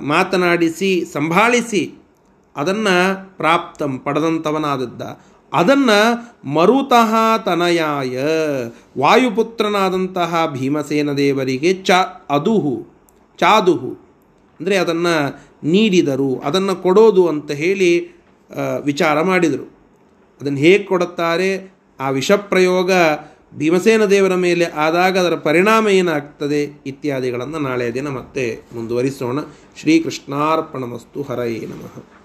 ಮಾತನಾಡಿಸಿ, 0.00 1.04
ಸಂಭಾಳಿಸಿ, 1.12 1.82
ಅದನ್ನು 2.56 2.96
ಪ್ರಾಪ್ತಂ 3.36 3.98
ಪಡೆದಂಥವನಾದದ್ದ 3.98 5.02
ಅದನ್ನು 5.52 5.98
ಮರುತಃ 6.48 7.12
ತನಯಾಯ, 7.44 8.22
ವಾಯುಪುತ್ರನಾದಂತಹ 8.98 10.50
ಭೀಮಸೇನ 10.52 11.12
ದೇವರಿಗೆ 11.12 11.74
ಚ, 11.74 11.90
ಅದುಹು, 12.30 12.74
ಚಾದುಹು, 13.38 13.92
ಅಂದರೆ 14.60 14.76
ಅದನ್ನು 14.76 15.14
ನೀಡಿದರು, 15.68 16.30
ಅದನ್ನು 16.44 16.76
ಕೊಡೋದು 16.76 17.28
ಅಂತ 17.28 17.50
ಹೇಳಿ 17.50 17.90
ವಿಚಾರ 18.84 19.22
ಮಾಡಿದರು. 19.22 19.73
ಅದನ್ನು 20.40 20.58
ಹೇಗೆ 20.58 20.84
ಕೊಡುತ್ತಾರೆ? 20.84 21.74
ಆ 22.00 22.10
ವಿಷ 22.10 22.32
ಪ್ರಯೋಗ 22.32 22.92
ಭೀಮಸೇನ 23.56 24.04
ದೇವರ 24.04 24.34
ಮೇಲೆ 24.34 24.64
ಆದಾಗ 24.64 25.18
ಅದರ 25.18 25.34
ಪರಿಣಾಮ 25.34 25.88
ಏನಾಗ್ತದೆ? 25.88 26.82
ಇತ್ಯಾದಿಗಳನ್ನು 26.86 27.58
ನಾಳೆ 27.58 27.94
ದಿನ 27.94 28.08
ಮತ್ತೆ 28.08 28.60
ಮುಂದುವರಿಸೋಣ. 28.74 29.38
ಶ್ರೀಕೃಷ್ಣಾರ್ಪಣಮಸ್ತು 29.80 31.22
ಹರಯೇ 31.22 31.66
ನಮಃ. 31.66 32.23